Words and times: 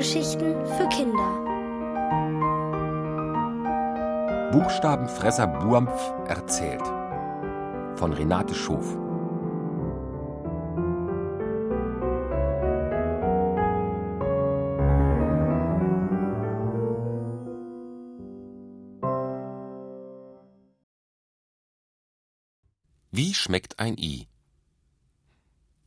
Hörgeschichten 0.00 0.54
für 0.64 0.88
Kinder. 0.88 1.30
Buchstabenfresser 4.50 5.46
Buampf 5.46 5.92
erzählt 6.26 6.80
von 7.96 8.14
Renate 8.14 8.54
Schof. 8.54 8.96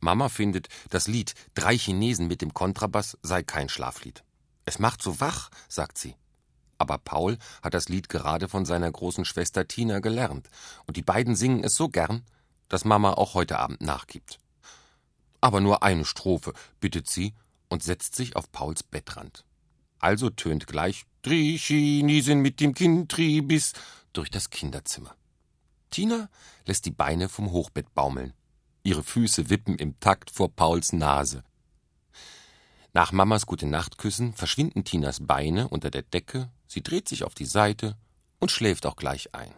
Mama 0.04 0.28
findet, 0.28 0.68
das 0.90 1.08
Lied 1.08 1.34
Drei 1.54 1.76
Chinesen 1.76 2.28
mit 2.28 2.42
dem 2.42 2.52
Kontrabass 2.52 3.18
sei 3.22 3.42
kein 3.42 3.70
Schlaflied. 3.70 4.22
Es 4.66 4.78
macht 4.78 5.02
so 5.02 5.18
wach, 5.18 5.50
sagt 5.66 5.96
sie. 5.96 6.14
Aber 6.76 6.98
Paul 6.98 7.38
hat 7.62 7.72
das 7.72 7.88
Lied 7.88 8.10
gerade 8.10 8.48
von 8.48 8.66
seiner 8.66 8.92
großen 8.92 9.24
Schwester 9.24 9.66
Tina 9.66 10.00
gelernt, 10.00 10.50
und 10.86 10.98
die 10.98 11.02
beiden 11.02 11.34
singen 11.34 11.64
es 11.64 11.74
so 11.74 11.88
gern, 11.88 12.22
dass 12.68 12.84
Mama 12.84 13.14
auch 13.14 13.32
heute 13.32 13.58
Abend 13.58 13.80
nachgibt. 13.80 14.38
Aber 15.40 15.60
nur 15.60 15.82
eine 15.82 16.04
Strophe, 16.04 16.52
bittet 16.80 17.08
sie 17.08 17.34
und 17.70 17.82
setzt 17.82 18.14
sich 18.14 18.36
auf 18.36 18.52
Pauls 18.52 18.82
Bettrand. 18.82 19.44
Also 19.98 20.28
tönt 20.28 20.66
gleich 20.66 21.06
Drei 21.22 21.56
Chinesen 21.56 22.40
mit 22.40 22.60
dem 22.60 22.74
Kindtribis 22.74 23.72
durch 24.12 24.30
das 24.30 24.50
Kinderzimmer. 24.50 25.16
Tina 25.88 26.28
lässt 26.66 26.84
die 26.84 26.90
Beine 26.90 27.30
vom 27.30 27.52
Hochbett 27.52 27.94
baumeln. 27.94 28.34
Ihre 28.86 29.02
Füße 29.02 29.48
wippen 29.48 29.76
im 29.76 29.98
Takt 29.98 30.30
vor 30.30 30.54
Pauls 30.54 30.92
Nase. 30.92 31.42
Nach 32.92 33.12
Mamas 33.12 33.46
gute 33.46 33.66
Nachtküssen 33.66 34.34
verschwinden 34.34 34.84
Tinas 34.84 35.26
Beine 35.26 35.68
unter 35.68 35.90
der 35.90 36.02
Decke, 36.02 36.50
sie 36.66 36.82
dreht 36.82 37.08
sich 37.08 37.24
auf 37.24 37.34
die 37.34 37.46
Seite 37.46 37.96
und 38.40 38.50
schläft 38.50 38.84
auch 38.84 38.96
gleich 38.96 39.34
ein. 39.34 39.54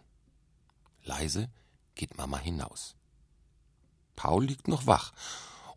Leise 1.03 1.51
geht 1.97 2.17
Mama 2.17 2.39
hinaus. 2.39 2.95
Paul 4.15 4.45
liegt 4.45 4.69
noch 4.69 4.87
wach 4.87 5.13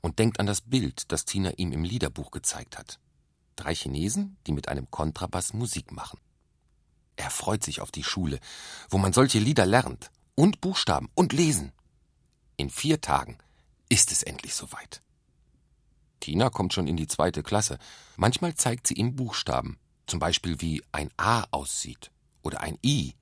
und 0.01 0.19
denkt 0.19 0.39
an 0.39 0.45
das 0.45 0.61
Bild, 0.61 1.11
das 1.11 1.25
Tina 1.25 1.49
ihm 1.57 1.71
im 1.71 1.83
Liederbuch 1.83 2.29
gezeigt 2.29 2.77
hat. 2.77 2.99
Drei 3.55 3.73
Chinesen, 3.73 4.37
die 4.45 4.51
mit 4.51 4.69
einem 4.69 4.91
Kontrabass 4.91 5.53
Musik 5.53 5.91
machen. 5.91 6.19
Er 7.15 7.31
freut 7.31 7.63
sich 7.63 7.81
auf 7.81 7.89
die 7.89 8.03
Schule, 8.03 8.39
wo 8.89 8.99
man 8.99 9.11
solche 9.11 9.39
Lieder 9.39 9.65
lernt 9.65 10.11
und 10.35 10.61
Buchstaben 10.61 11.09
und 11.15 11.33
lesen. 11.33 11.73
In 12.59 12.69
vier 12.69 12.99
Tagen 12.99 13.37
ist 13.87 14.11
es 14.11 14.21
endlich 14.21 14.53
soweit. 14.53 15.01
Tina 16.19 16.49
kommt 16.49 16.73
schon 16.73 16.87
in 16.87 16.97
die 16.97 17.07
zweite 17.07 17.41
Klasse. 17.41 17.79
Manchmal 18.17 18.53
zeigt 18.53 18.85
sie 18.85 18.95
ihm 18.95 19.15
Buchstaben, 19.15 19.79
zum 20.07 20.19
Beispiel 20.19 20.59
wie 20.59 20.83
ein 20.91 21.09
A 21.15 21.45
aussieht 21.51 22.11
oder 22.41 22.59
ein 22.59 22.77
I 22.83 23.15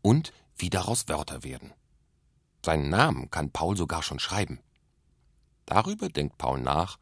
und 0.00 0.32
wie 0.56 0.70
daraus 0.70 1.06
Wörter 1.08 1.44
werden. 1.44 1.74
Seinen 2.64 2.88
Namen 2.88 3.30
kann 3.30 3.50
Paul 3.50 3.76
sogar 3.76 4.02
schon 4.02 4.18
schreiben. 4.18 4.58
Darüber 5.66 6.08
denkt 6.08 6.38
Paul 6.38 6.58
nach, 6.58 6.98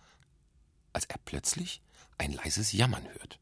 als 0.93 1.05
er 1.05 1.19
plötzlich 1.25 1.83
ein 2.19 2.33
leises 2.33 2.73
Jammern 2.73 3.05
hört. 3.05 3.39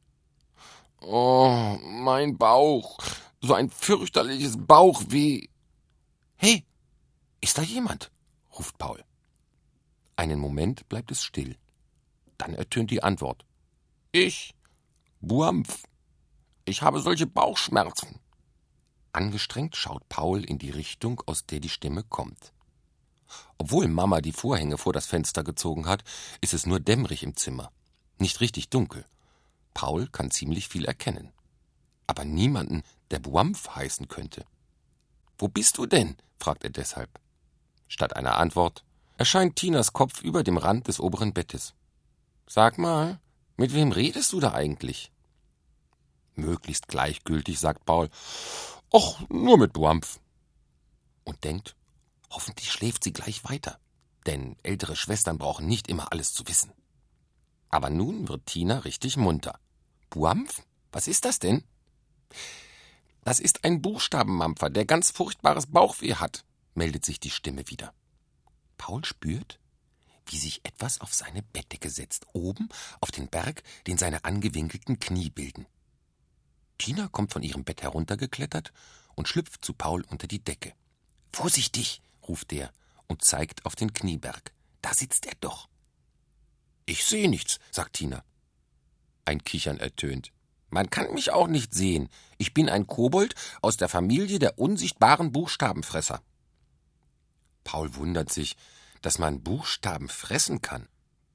Oh, 1.01 1.79
mein 1.81 2.37
Bauch, 2.37 2.99
so 3.41 3.55
ein 3.55 3.71
fürchterliches 3.71 4.59
Bauchweh. 4.59 5.49
Hey, 6.37 6.67
ist 7.41 7.57
da 7.57 7.63
jemand? 7.63 8.11
Ruft 8.59 8.79
Paul. 8.79 9.05
Einen 10.17 10.41
Moment 10.41 10.89
bleibt 10.89 11.11
es 11.11 11.23
still. 11.23 11.57
Dann 12.39 12.55
ertönt 12.55 12.91
die 12.91 13.03
Antwort. 13.03 13.45
Ich, 14.13 14.55
Buampf. 15.21 15.85
Ich 16.65 16.83
habe 16.83 17.01
solche 17.01 17.27
Bauchschmerzen. 17.27 18.21
Angestrengt 19.13 19.77
schaut 19.77 20.09
Paul 20.09 20.45
in 20.45 20.59
die 20.59 20.71
Richtung, 20.71 21.23
aus 21.27 21.47
der 21.47 21.61
die 21.61 21.69
Stimme 21.69 22.03
kommt. 22.03 22.53
Obwohl 23.59 23.89
Mama 23.89 24.21
die 24.21 24.33
Vorhänge 24.33 24.79
vor 24.79 24.93
das 24.93 25.07
Fenster 25.07 25.45
gezogen 25.45 25.87
hat, 25.87 26.05
ist 26.41 26.55
es 26.55 26.67
nur 26.67 26.81
dämmerig 26.81 27.23
im 27.23 27.37
Zimmer. 27.37 27.71
Nicht 28.19 28.41
richtig 28.41 28.69
dunkel. 28.69 29.05
Paul 29.75 30.09
kann 30.09 30.31
ziemlich 30.31 30.69
viel 30.69 30.85
erkennen. 30.85 31.33
Aber 32.07 32.25
niemanden, 32.25 32.83
der 33.11 33.19
Buampf 33.19 33.69
heißen 33.69 34.09
könnte. 34.09 34.45
Wo 35.37 35.49
bist 35.49 35.79
du 35.79 35.87
denn? 35.87 36.17
fragt 36.39 36.65
er 36.65 36.71
deshalb. 36.71 37.21
Statt 37.89 38.15
einer 38.17 38.37
Antwort 38.37 38.85
erscheint 39.17 39.57
Tinas 39.57 39.93
Kopf 39.93 40.23
über 40.23 40.45
dem 40.45 40.59
Rand 40.59 40.89
des 40.89 41.01
oberen 41.01 41.33
Bettes. 41.33 41.75
Sag 42.47 42.79
mal, 42.79 43.19
mit 43.57 43.75
wem 43.75 43.93
redest 43.93 44.33
du 44.33 44.41
da 44.41 44.53
eigentlich? 44.53 45.11
Möglichst 46.35 46.87
gleichgültig, 46.87 47.59
sagt 47.59 47.85
Paul. 47.85 48.11
Och, 48.93 49.21
nur 49.29 49.59
mit 49.59 49.73
Buampf. 49.73 50.21
Und 51.25 51.43
denkt, 51.45 51.75
hoffentlich 52.31 52.71
schläft 52.71 53.03
sie 53.03 53.13
gleich 53.13 53.45
weiter, 53.45 53.79
denn 54.27 54.57
ältere 54.63 54.95
Schwestern 54.95 55.39
brauchen 55.39 55.67
nicht 55.67 55.89
immer 55.89 56.13
alles 56.13 56.33
zu 56.33 56.47
wissen. 56.47 56.73
Aber 57.71 57.91
nun 57.91 58.29
wird 58.29 58.47
Tina 58.47 58.79
richtig 58.79 59.17
munter. 59.17 59.59
Buampf? 60.11 60.63
Was 60.93 61.09
ist 61.09 61.25
das 61.25 61.39
denn? 61.39 61.65
Das 63.25 63.41
ist 63.41 63.65
ein 63.65 63.83
Buchstabenmampfer, 63.83 64.71
der 64.71 64.87
ganz 64.87 65.11
furchtbares 65.11 65.67
Bauchweh 65.67 66.15
hat 66.15 66.45
meldet 66.79 67.05
sich 67.05 67.21
die 67.21 67.31
Stimme 67.31 67.69
wieder. 67.69 67.93
Paul 68.79 69.05
spürt, 69.05 69.59
wie 70.27 70.39
sich 70.39 70.65
etwas 70.65 71.01
auf 71.01 71.13
seine 71.13 71.43
Bettdecke 71.43 71.91
setzt, 71.91 72.27
oben 72.33 72.71
auf 73.01 73.11
den 73.11 73.29
Berg, 73.29 73.63
den 73.87 73.99
seine 73.99 74.25
angewinkelten 74.25 74.99
Knie 74.99 75.29
bilden. 75.29 75.67
Tina 76.79 77.09
kommt 77.09 77.33
von 77.33 77.43
ihrem 77.43 77.65
Bett 77.65 77.83
heruntergeklettert 77.83 78.73
und 79.15 79.29
schlüpft 79.29 79.65
zu 79.65 79.75
Paul 79.75 80.05
unter 80.05 80.27
die 80.27 80.43
Decke. 80.43 80.73
Vorsichtig, 81.33 82.01
ruft 82.27 82.53
er 82.53 82.73
und 83.09 83.25
zeigt 83.25 83.67
auf 83.67 83.75
den 83.75 83.93
Knieberg. 83.93 84.53
Da 84.81 84.95
sitzt 84.95 85.27
er 85.27 85.35
doch. 85.41 85.69
Ich 86.87 87.05
sehe 87.05 87.29
nichts, 87.29 87.59
sagt 87.71 87.95
Tina. 87.95 88.25
Ein 89.25 89.43
Kichern 89.43 89.79
ertönt. 89.79 90.33
Man 90.71 90.91
kann 90.91 91.13
mich 91.13 91.33
auch 91.33 91.49
nicht 91.49 91.75
sehen. 91.75 92.09
Ich 92.37 92.55
bin 92.55 92.69
ein 92.69 92.87
Kobold 92.87 93.35
aus 93.63 93.77
der 93.77 93.89
Familie 93.89 94.39
der 94.39 94.59
unsichtbaren 94.59 95.33
Buchstabenfresser. 95.33 96.23
Paul 97.69 97.97
wundert 97.97 98.33
sich, 98.33 98.57
dass 99.03 99.19
man 99.19 99.43
Buchstaben 99.43 100.09
fressen 100.09 100.63
kann. 100.63 100.89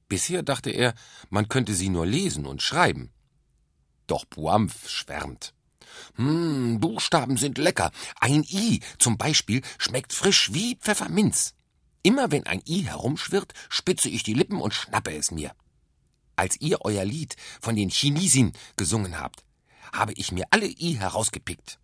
Bisher 0.09 0.41
dachte 0.41 0.71
er, 0.71 0.95
man 1.29 1.47
könnte 1.47 1.75
sie 1.75 1.89
nur 1.89 2.07
lesen 2.07 2.47
und 2.47 2.63
schreiben. 2.63 3.11
Doch 4.07 4.25
Buampf 4.25 4.89
schwärmt. 4.89 5.53
Hm, 6.15 6.79
Buchstaben 6.79 7.37
sind 7.37 7.59
lecker. 7.59 7.91
Ein 8.19 8.43
I 8.49 8.79
zum 8.97 9.19
Beispiel 9.19 9.61
schmeckt 9.77 10.11
frisch 10.11 10.51
wie 10.53 10.75
Pfefferminz. 10.77 11.53
Immer 12.01 12.31
wenn 12.31 12.47
ein 12.47 12.63
I 12.67 12.81
herumschwirrt, 12.81 13.53
spitze 13.69 14.09
ich 14.09 14.23
die 14.23 14.33
Lippen 14.33 14.59
und 14.59 14.73
schnappe 14.73 15.15
es 15.15 15.29
mir. 15.29 15.51
Als 16.35 16.59
ihr 16.59 16.81
euer 16.81 17.05
Lied 17.05 17.35
von 17.61 17.75
den 17.75 17.89
Chinesin 17.89 18.53
gesungen 18.75 19.19
habt, 19.19 19.43
habe 19.91 20.13
ich 20.13 20.31
mir 20.31 20.47
alle 20.49 20.65
I 20.65 20.97
herausgepickt. 20.97 21.77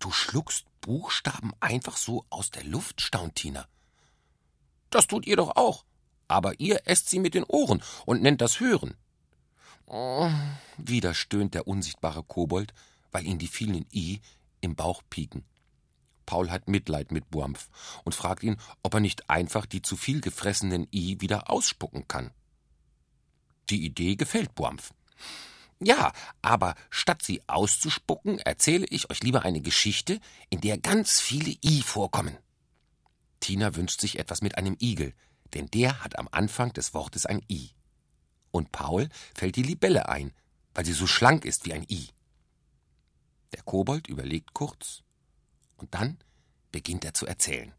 Du 0.00 0.10
schluckst 0.10 0.66
Buchstaben 0.82 1.52
einfach 1.60 1.96
so 1.96 2.26
aus 2.28 2.50
der 2.50 2.64
Luft, 2.64 3.00
staunt 3.00 3.36
Tina. 3.36 3.66
Das 4.90 5.06
tut 5.06 5.26
ihr 5.26 5.36
doch 5.36 5.56
auch. 5.56 5.84
Aber 6.28 6.60
ihr 6.60 6.82
esst 6.84 7.08
sie 7.08 7.18
mit 7.18 7.34
den 7.34 7.44
Ohren 7.44 7.82
und 8.04 8.22
nennt 8.22 8.42
das 8.42 8.60
Hören. 8.60 8.94
Oh, 9.86 10.30
wieder 10.76 11.14
stöhnt 11.14 11.54
der 11.54 11.66
unsichtbare 11.66 12.22
Kobold, 12.22 12.74
weil 13.10 13.26
ihn 13.26 13.38
die 13.38 13.48
vielen 13.48 13.86
I 13.92 14.20
im 14.60 14.76
Bauch 14.76 15.02
pieken. 15.08 15.44
Paul 16.26 16.50
hat 16.50 16.68
Mitleid 16.68 17.12
mit 17.12 17.30
Buampf 17.30 17.68
und 18.04 18.14
fragt 18.14 18.42
ihn, 18.42 18.56
ob 18.82 18.94
er 18.94 19.00
nicht 19.00 19.28
einfach 19.28 19.66
die 19.66 19.82
zu 19.82 19.96
viel 19.96 20.20
gefressenen 20.20 20.86
I 20.92 21.20
wieder 21.20 21.50
ausspucken 21.50 22.08
kann. 22.08 22.30
Die 23.70 23.84
Idee 23.84 24.16
gefällt 24.16 24.54
Buampf. 24.54 24.92
Ja, 25.84 26.12
aber 26.42 26.74
statt 26.90 27.22
sie 27.22 27.42
auszuspucken, 27.48 28.38
erzähle 28.38 28.86
ich 28.88 29.10
euch 29.10 29.22
lieber 29.22 29.42
eine 29.42 29.60
Geschichte, 29.60 30.20
in 30.48 30.60
der 30.60 30.78
ganz 30.78 31.20
viele 31.20 31.56
I 31.64 31.82
vorkommen. 31.82 32.38
Tina 33.40 33.74
wünscht 33.74 34.00
sich 34.00 34.18
etwas 34.20 34.42
mit 34.42 34.56
einem 34.56 34.76
Igel, 34.80 35.12
denn 35.54 35.66
der 35.66 36.04
hat 36.04 36.18
am 36.18 36.28
Anfang 36.30 36.72
des 36.72 36.94
Wortes 36.94 37.26
ein 37.26 37.42
I. 37.50 37.70
Und 38.52 38.70
Paul 38.70 39.08
fällt 39.34 39.56
die 39.56 39.62
Libelle 39.64 40.08
ein, 40.08 40.32
weil 40.74 40.84
sie 40.84 40.92
so 40.92 41.08
schlank 41.08 41.44
ist 41.44 41.64
wie 41.64 41.72
ein 41.72 41.84
I. 41.88 42.08
Der 43.52 43.62
Kobold 43.62 44.06
überlegt 44.06 44.54
kurz 44.54 45.02
und 45.76 45.94
dann 45.94 46.18
beginnt 46.70 47.04
er 47.04 47.14
zu 47.14 47.26
erzählen. 47.26 47.74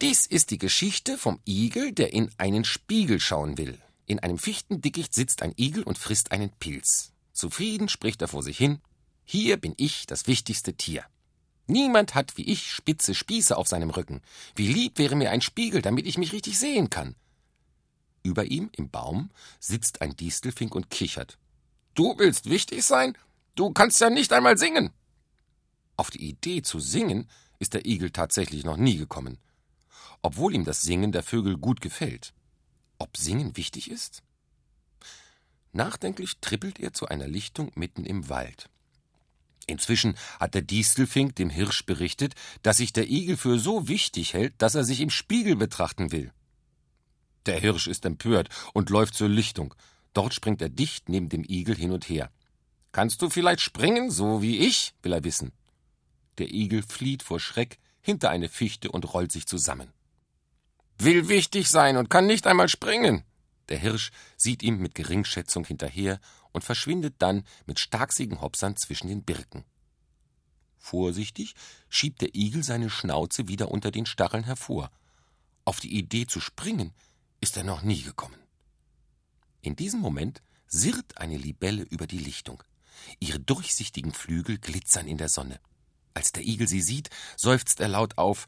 Dies 0.00 0.26
ist 0.26 0.50
die 0.50 0.58
Geschichte 0.58 1.16
vom 1.16 1.40
Igel, 1.46 1.92
der 1.92 2.12
in 2.12 2.30
einen 2.36 2.64
Spiegel 2.64 3.20
schauen 3.20 3.56
will. 3.58 3.80
In 4.12 4.18
einem 4.18 4.36
Fichtendickicht 4.36 5.14
sitzt 5.14 5.40
ein 5.40 5.54
Igel 5.56 5.84
und 5.84 5.96
frisst 5.96 6.32
einen 6.32 6.50
Pilz. 6.50 7.12
Zufrieden 7.32 7.88
spricht 7.88 8.20
er 8.20 8.28
vor 8.28 8.42
sich 8.42 8.58
hin 8.58 8.78
Hier 9.24 9.56
bin 9.56 9.72
ich 9.78 10.06
das 10.06 10.26
wichtigste 10.26 10.74
Tier. 10.74 11.06
Niemand 11.66 12.14
hat 12.14 12.36
wie 12.36 12.44
ich 12.44 12.70
spitze 12.70 13.14
Spieße 13.14 13.56
auf 13.56 13.68
seinem 13.68 13.88
Rücken. 13.88 14.20
Wie 14.54 14.70
lieb 14.70 14.98
wäre 14.98 15.16
mir 15.16 15.30
ein 15.30 15.40
Spiegel, 15.40 15.80
damit 15.80 16.06
ich 16.06 16.18
mich 16.18 16.34
richtig 16.34 16.58
sehen 16.58 16.90
kann. 16.90 17.14
Über 18.22 18.44
ihm 18.44 18.68
im 18.76 18.90
Baum 18.90 19.30
sitzt 19.60 20.02
ein 20.02 20.14
Distelfink 20.14 20.74
und 20.74 20.90
kichert. 20.90 21.38
Du 21.94 22.18
willst 22.18 22.50
wichtig 22.50 22.84
sein? 22.84 23.16
Du 23.54 23.72
kannst 23.72 23.98
ja 24.02 24.10
nicht 24.10 24.34
einmal 24.34 24.58
singen. 24.58 24.90
Auf 25.96 26.10
die 26.10 26.28
Idee 26.28 26.60
zu 26.60 26.80
singen 26.80 27.30
ist 27.58 27.72
der 27.72 27.86
Igel 27.86 28.10
tatsächlich 28.10 28.62
noch 28.64 28.76
nie 28.76 28.98
gekommen, 28.98 29.38
obwohl 30.20 30.54
ihm 30.54 30.66
das 30.66 30.82
Singen 30.82 31.12
der 31.12 31.22
Vögel 31.22 31.56
gut 31.56 31.80
gefällt. 31.80 32.34
Ob 33.02 33.16
Singen 33.16 33.56
wichtig 33.56 33.90
ist? 33.90 34.22
Nachdenklich 35.72 36.38
trippelt 36.40 36.78
er 36.78 36.92
zu 36.92 37.08
einer 37.08 37.26
Lichtung 37.26 37.72
mitten 37.74 38.04
im 38.04 38.28
Wald. 38.28 38.70
Inzwischen 39.66 40.14
hat 40.38 40.54
der 40.54 40.62
Distelfink 40.62 41.34
dem 41.34 41.50
Hirsch 41.50 41.84
berichtet, 41.84 42.36
dass 42.62 42.76
sich 42.76 42.92
der 42.92 43.10
Igel 43.10 43.36
für 43.36 43.58
so 43.58 43.88
wichtig 43.88 44.34
hält, 44.34 44.54
dass 44.58 44.76
er 44.76 44.84
sich 44.84 45.00
im 45.00 45.10
Spiegel 45.10 45.56
betrachten 45.56 46.12
will. 46.12 46.30
Der 47.46 47.58
Hirsch 47.58 47.88
ist 47.88 48.04
empört 48.04 48.50
und 48.72 48.88
läuft 48.88 49.14
zur 49.14 49.28
Lichtung. 49.28 49.74
Dort 50.12 50.32
springt 50.32 50.62
er 50.62 50.68
dicht 50.68 51.08
neben 51.08 51.28
dem 51.28 51.42
Igel 51.42 51.74
hin 51.74 51.90
und 51.90 52.08
her. 52.08 52.30
Kannst 52.92 53.20
du 53.20 53.30
vielleicht 53.30 53.62
springen, 53.62 54.12
so 54.12 54.42
wie 54.42 54.58
ich? 54.58 54.94
will 55.02 55.12
er 55.12 55.24
wissen. 55.24 55.50
Der 56.38 56.54
Igel 56.54 56.84
flieht 56.84 57.24
vor 57.24 57.40
Schreck 57.40 57.80
hinter 58.00 58.30
eine 58.30 58.48
Fichte 58.48 58.92
und 58.92 59.12
rollt 59.12 59.32
sich 59.32 59.46
zusammen. 59.46 59.92
Will 61.04 61.28
wichtig 61.28 61.68
sein 61.68 61.96
und 61.96 62.10
kann 62.10 62.26
nicht 62.26 62.46
einmal 62.46 62.68
springen. 62.68 63.24
Der 63.70 63.78
Hirsch 63.78 64.12
sieht 64.36 64.62
ihm 64.62 64.78
mit 64.78 64.94
Geringschätzung 64.94 65.64
hinterher 65.64 66.20
und 66.52 66.62
verschwindet 66.62 67.16
dann 67.18 67.42
mit 67.66 67.80
starksigen 67.80 68.40
Hopsern 68.40 68.76
zwischen 68.76 69.08
den 69.08 69.24
Birken. 69.24 69.64
Vorsichtig 70.78 71.54
schiebt 71.88 72.20
der 72.20 72.36
Igel 72.36 72.62
seine 72.62 72.88
Schnauze 72.88 73.48
wieder 73.48 73.72
unter 73.72 73.90
den 73.90 74.06
Stacheln 74.06 74.44
hervor. 74.44 74.92
Auf 75.64 75.80
die 75.80 75.96
Idee 75.96 76.26
zu 76.26 76.38
springen 76.38 76.92
ist 77.40 77.56
er 77.56 77.64
noch 77.64 77.82
nie 77.82 78.02
gekommen. 78.02 78.38
In 79.60 79.74
diesem 79.74 79.98
Moment 79.98 80.40
sirrt 80.68 81.18
eine 81.18 81.36
Libelle 81.36 81.82
über 81.82 82.06
die 82.06 82.18
Lichtung. 82.18 82.62
Ihre 83.18 83.40
durchsichtigen 83.40 84.12
Flügel 84.12 84.58
glitzern 84.58 85.08
in 85.08 85.18
der 85.18 85.28
Sonne. 85.28 85.58
Als 86.14 86.32
der 86.32 86.44
Igel 86.44 86.68
sie 86.68 86.82
sieht, 86.82 87.10
seufzt 87.36 87.80
er 87.80 87.88
laut 87.88 88.18
auf 88.18 88.46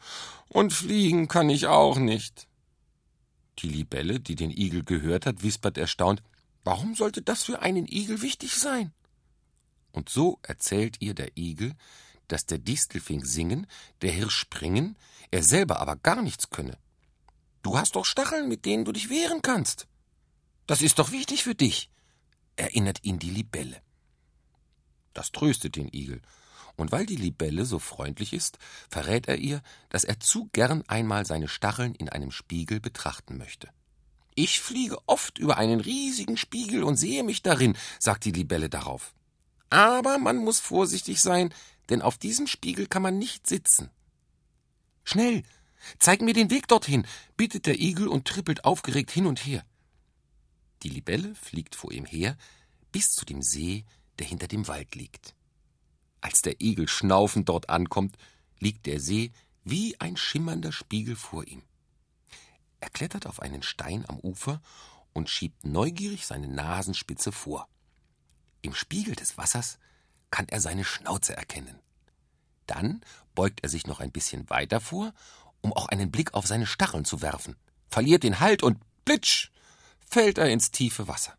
Und 0.49 0.73
fliegen 0.73 1.29
kann 1.29 1.49
ich 1.51 1.67
auch 1.67 1.97
nicht. 1.97 2.47
Die 3.61 3.69
Libelle, 3.69 4.21
die 4.21 4.35
den 4.35 4.51
Igel 4.51 4.85
gehört 4.85 5.27
hat, 5.27 5.43
wispert 5.43 5.79
erstaunt 5.79 6.23
Warum 6.65 6.95
sollte 6.95 7.21
das 7.21 7.45
für 7.45 7.61
einen 7.61 7.87
Igel 7.87 8.23
wichtig 8.23 8.55
sein? 8.55 8.93
Und 9.93 10.09
so 10.09 10.39
erzählt 10.43 10.97
ihr 11.01 11.15
der 11.15 11.37
Igel, 11.37 11.75
dass 12.27 12.47
der 12.47 12.59
Distelfink 12.59 13.27
singen, 13.27 13.67
der 14.03 14.13
Hirsch 14.13 14.37
springen, 14.37 14.97
er 15.31 15.43
selber 15.43 15.79
aber 15.81 15.97
gar 15.97 16.23
nichts 16.23 16.51
könne. 16.51 16.79
Du 17.63 17.79
hast 17.79 17.97
doch 17.97 18.05
Stacheln, 18.05 18.49
mit 18.49 18.65
denen 18.65 18.85
du 18.85 18.93
dich 18.93 19.11
wehren 19.11 19.43
kannst. 19.43 19.87
Das 20.67 20.81
ist 20.81 20.99
doch 20.99 21.13
wichtig 21.13 21.45
für 21.45 21.55
dich, 21.55 21.91
erinnert 22.57 23.05
ihn 23.05 23.19
die 23.19 23.31
Libelle. 23.31 23.81
Das 25.13 25.31
tröstet 25.31 25.77
den 25.77 25.93
Igel, 25.93 26.23
und 26.77 26.93
weil 26.93 27.07
die 27.07 27.17
Libelle 27.17 27.65
so 27.65 27.79
freundlich 27.79 28.33
ist, 28.33 28.59
verrät 28.89 29.29
er 29.29 29.37
ihr, 29.37 29.63
dass 29.91 30.05
er 30.05 30.21
zu 30.21 30.49
gern 30.53 30.83
einmal 30.89 31.27
seine 31.27 31.49
Stacheln 31.49 31.95
in 31.95 32.09
einem 32.09 32.31
Spiegel 32.31 32.81
betrachten 32.81 33.39
möchte. 33.39 33.69
Ich 34.35 34.61
fliege 34.61 34.99
oft 35.07 35.39
über 35.39 35.59
einen 35.59 35.81
riesigen 35.81 36.37
Spiegel 36.37 36.83
und 36.83 36.97
sehe 36.97 37.23
mich 37.23 37.43
darin, 37.43 37.77
sagt 38.01 38.25
die 38.25 38.33
Libelle 38.33 38.69
darauf. 38.69 39.15
Aber 39.71 40.19
man 40.19 40.37
muss 40.39 40.59
vorsichtig 40.59 41.21
sein, 41.21 41.55
denn 41.89 42.03
auf 42.03 42.19
diesem 42.19 42.47
Spiegel 42.47 42.87
kann 42.87 43.03
man 43.03 43.19
nicht 43.19 43.47
sitzen. 43.47 43.91
Schnell, 45.05 45.45
zeig 45.99 46.23
mir 46.23 46.35
den 46.35 46.51
Weg 46.51 46.67
dorthin, 46.67 47.07
bittet 47.37 47.67
der 47.67 47.79
Igel 47.79 48.09
und 48.09 48.27
trippelt 48.27 48.65
aufgeregt 48.65 49.11
hin 49.11 49.27
und 49.27 49.45
her. 49.45 49.65
Die 50.83 50.89
Libelle 50.89 51.35
fliegt 51.37 51.77
vor 51.77 51.93
ihm 51.93 52.05
her 52.05 52.37
bis 52.91 53.13
zu 53.13 53.25
dem 53.25 53.43
See, 53.43 53.85
der 54.19 54.27
hinter 54.27 54.49
dem 54.49 54.69
Wald 54.69 54.95
liegt. 54.95 55.35
Als 56.25 56.41
der 56.41 56.63
Igel 56.63 56.89
schnaufend 56.89 57.51
dort 57.51 57.69
ankommt, 57.69 58.17
liegt 58.59 58.87
der 58.87 58.99
See 58.99 59.31
wie 59.63 60.01
ein 60.01 60.17
schimmernder 60.17 60.73
Spiegel 60.73 61.17
vor 61.17 61.47
ihm. 61.47 61.63
Er 62.81 62.89
klettert 62.89 63.27
auf 63.27 63.41
einen 63.41 63.63
Stein 63.63 64.07
am 64.09 64.19
Ufer 64.21 64.63
und 65.13 65.29
schiebt 65.29 65.67
neugierig 65.67 66.25
seine 66.25 66.49
Nasenspitze 66.49 67.31
vor. 67.31 67.69
Im 68.63 68.75
Spiegel 68.75 69.15
des 69.15 69.37
Wassers 69.37 69.79
kann 70.31 70.49
er 70.49 70.63
seine 70.63 70.85
Schnauze 70.85 71.37
erkennen. 71.37 71.79
Dann 72.67 73.03
beugt 73.35 73.61
er 73.63 73.69
sich 73.69 73.87
noch 73.87 74.01
ein 74.01 74.11
bisschen 74.11 74.49
weiter 74.49 74.81
vor, 74.81 75.13
um 75.61 75.75
auch 75.75 75.89
einen 75.91 76.11
Blick 76.11 76.33
auf 76.33 76.47
seine 76.47 76.67
Stacheln 76.67 77.05
zu 77.05 77.21
werfen, 77.21 77.55
verliert 77.91 78.23
den 78.23 78.41
Halt 78.41 78.63
und 78.63 78.81
plitsch 79.05 79.51
fällt 80.01 80.39
er 80.39 80.49
ins 80.49 80.71
tiefe 80.71 81.07
Wasser. 81.07 81.37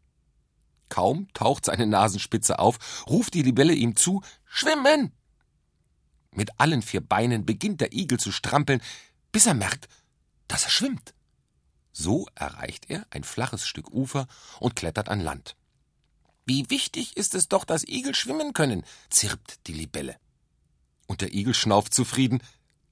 Kaum 0.89 1.27
taucht 1.33 1.65
seine 1.65 1.87
Nasenspitze 1.87 2.59
auf, 2.59 3.05
ruft 3.07 3.33
die 3.33 3.41
Libelle 3.41 3.73
ihm 3.73 3.95
zu 3.95 4.21
Schwimmen. 4.45 5.11
Mit 6.31 6.59
allen 6.59 6.81
vier 6.81 7.01
Beinen 7.01 7.45
beginnt 7.45 7.81
der 7.81 7.93
Igel 7.93 8.19
zu 8.19 8.31
strampeln, 8.31 8.81
bis 9.31 9.45
er 9.45 9.53
merkt, 9.53 9.87
dass 10.47 10.65
er 10.65 10.69
schwimmt. 10.69 11.13
So 11.91 12.27
erreicht 12.35 12.89
er 12.89 13.05
ein 13.09 13.23
flaches 13.23 13.65
Stück 13.65 13.89
Ufer 13.91 14.27
und 14.59 14.75
klettert 14.75 15.09
an 15.09 15.21
Land. 15.21 15.55
Wie 16.45 16.69
wichtig 16.69 17.17
ist 17.17 17.33
es 17.33 17.47
doch, 17.47 17.65
dass 17.65 17.87
Igel 17.87 18.13
schwimmen 18.13 18.53
können, 18.53 18.83
zirpt 19.09 19.65
die 19.67 19.73
Libelle. 19.73 20.17
Und 21.07 21.21
der 21.21 21.33
Igel 21.33 21.53
schnauft 21.53 21.93
zufrieden. 21.93 22.41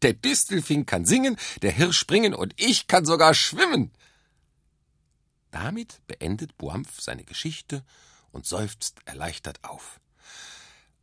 Der 0.01 0.13
Distelfink 0.13 0.88
kann 0.88 1.06
singen, 1.06 1.38
der 1.62 1.72
Hirsch 1.72 1.98
springen 1.98 2.34
und 2.34 2.54
ich 2.57 2.88
kann 2.88 3.06
sogar 3.06 3.34
schwimmen. 3.34 3.92
Damit 5.53 6.01
beendet 6.07 6.57
Boampf 6.57 7.00
seine 7.00 7.23
Geschichte 7.23 7.85
und 8.31 8.47
seufzt 8.47 9.01
erleichtert 9.05 9.63
auf. 9.63 10.01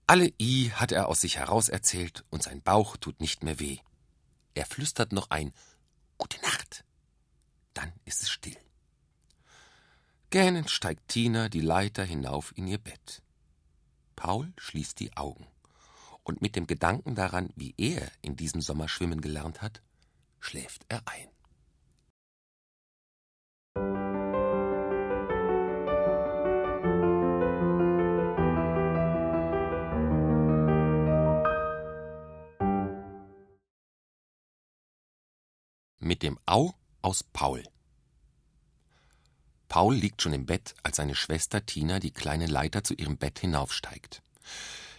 Alle 0.09 0.33
I 0.41 0.73
hat 0.75 0.91
er 0.91 1.07
aus 1.07 1.21
sich 1.21 1.37
heraus 1.37 1.69
erzählt 1.69 2.25
und 2.31 2.43
sein 2.43 2.61
Bauch 2.61 2.97
tut 2.97 3.21
nicht 3.21 3.45
mehr 3.45 3.61
weh. 3.61 3.79
Er 4.55 4.67
flüstert 4.67 5.13
noch 5.13 5.31
ein 5.31 5.53
Gute 6.19 6.41
Nacht. 6.43 6.85
Dann 7.75 7.93
ist 8.05 8.25
es 8.25 8.31
still. 8.31 8.57
Gähnend 10.31 10.69
steigt 10.69 11.07
Tina 11.07 11.49
die 11.49 11.61
Leiter 11.61 12.03
hinauf 12.03 12.53
in 12.57 12.67
ihr 12.67 12.79
Bett. 12.79 13.23
Paul 14.17 14.53
schließt 14.59 14.99
die 14.99 15.17
Augen. 15.17 15.47
Und 16.25 16.43
mit 16.43 16.57
dem 16.57 16.67
Gedanken 16.67 17.15
daran, 17.15 17.51
wie 17.55 17.73
er 17.79 18.11
in 18.21 18.35
diesem 18.35 18.63
Sommer 18.63 18.89
schwimmen 18.89 19.21
gelernt 19.21 19.63
hat, 19.63 19.81
schläft 20.41 20.87
er 20.89 21.03
ein. 21.07 21.30
Mit 36.01 36.23
dem 36.23 36.39
Au 36.47 36.75
aus 37.03 37.23
Paul. 37.23 37.63
Paul 39.69 39.95
liegt 39.95 40.21
schon 40.21 40.33
im 40.33 40.47
Bett, 40.47 40.75
als 40.83 40.97
seine 40.97 41.15
Schwester 41.15 41.65
Tina 41.65 42.01
die 42.01 42.11
kleine 42.11 42.47
Leiter 42.47 42.83
zu 42.83 42.95
ihrem 42.95 43.17
Bett 43.17 43.39
hinaufsteigt. 43.39 44.23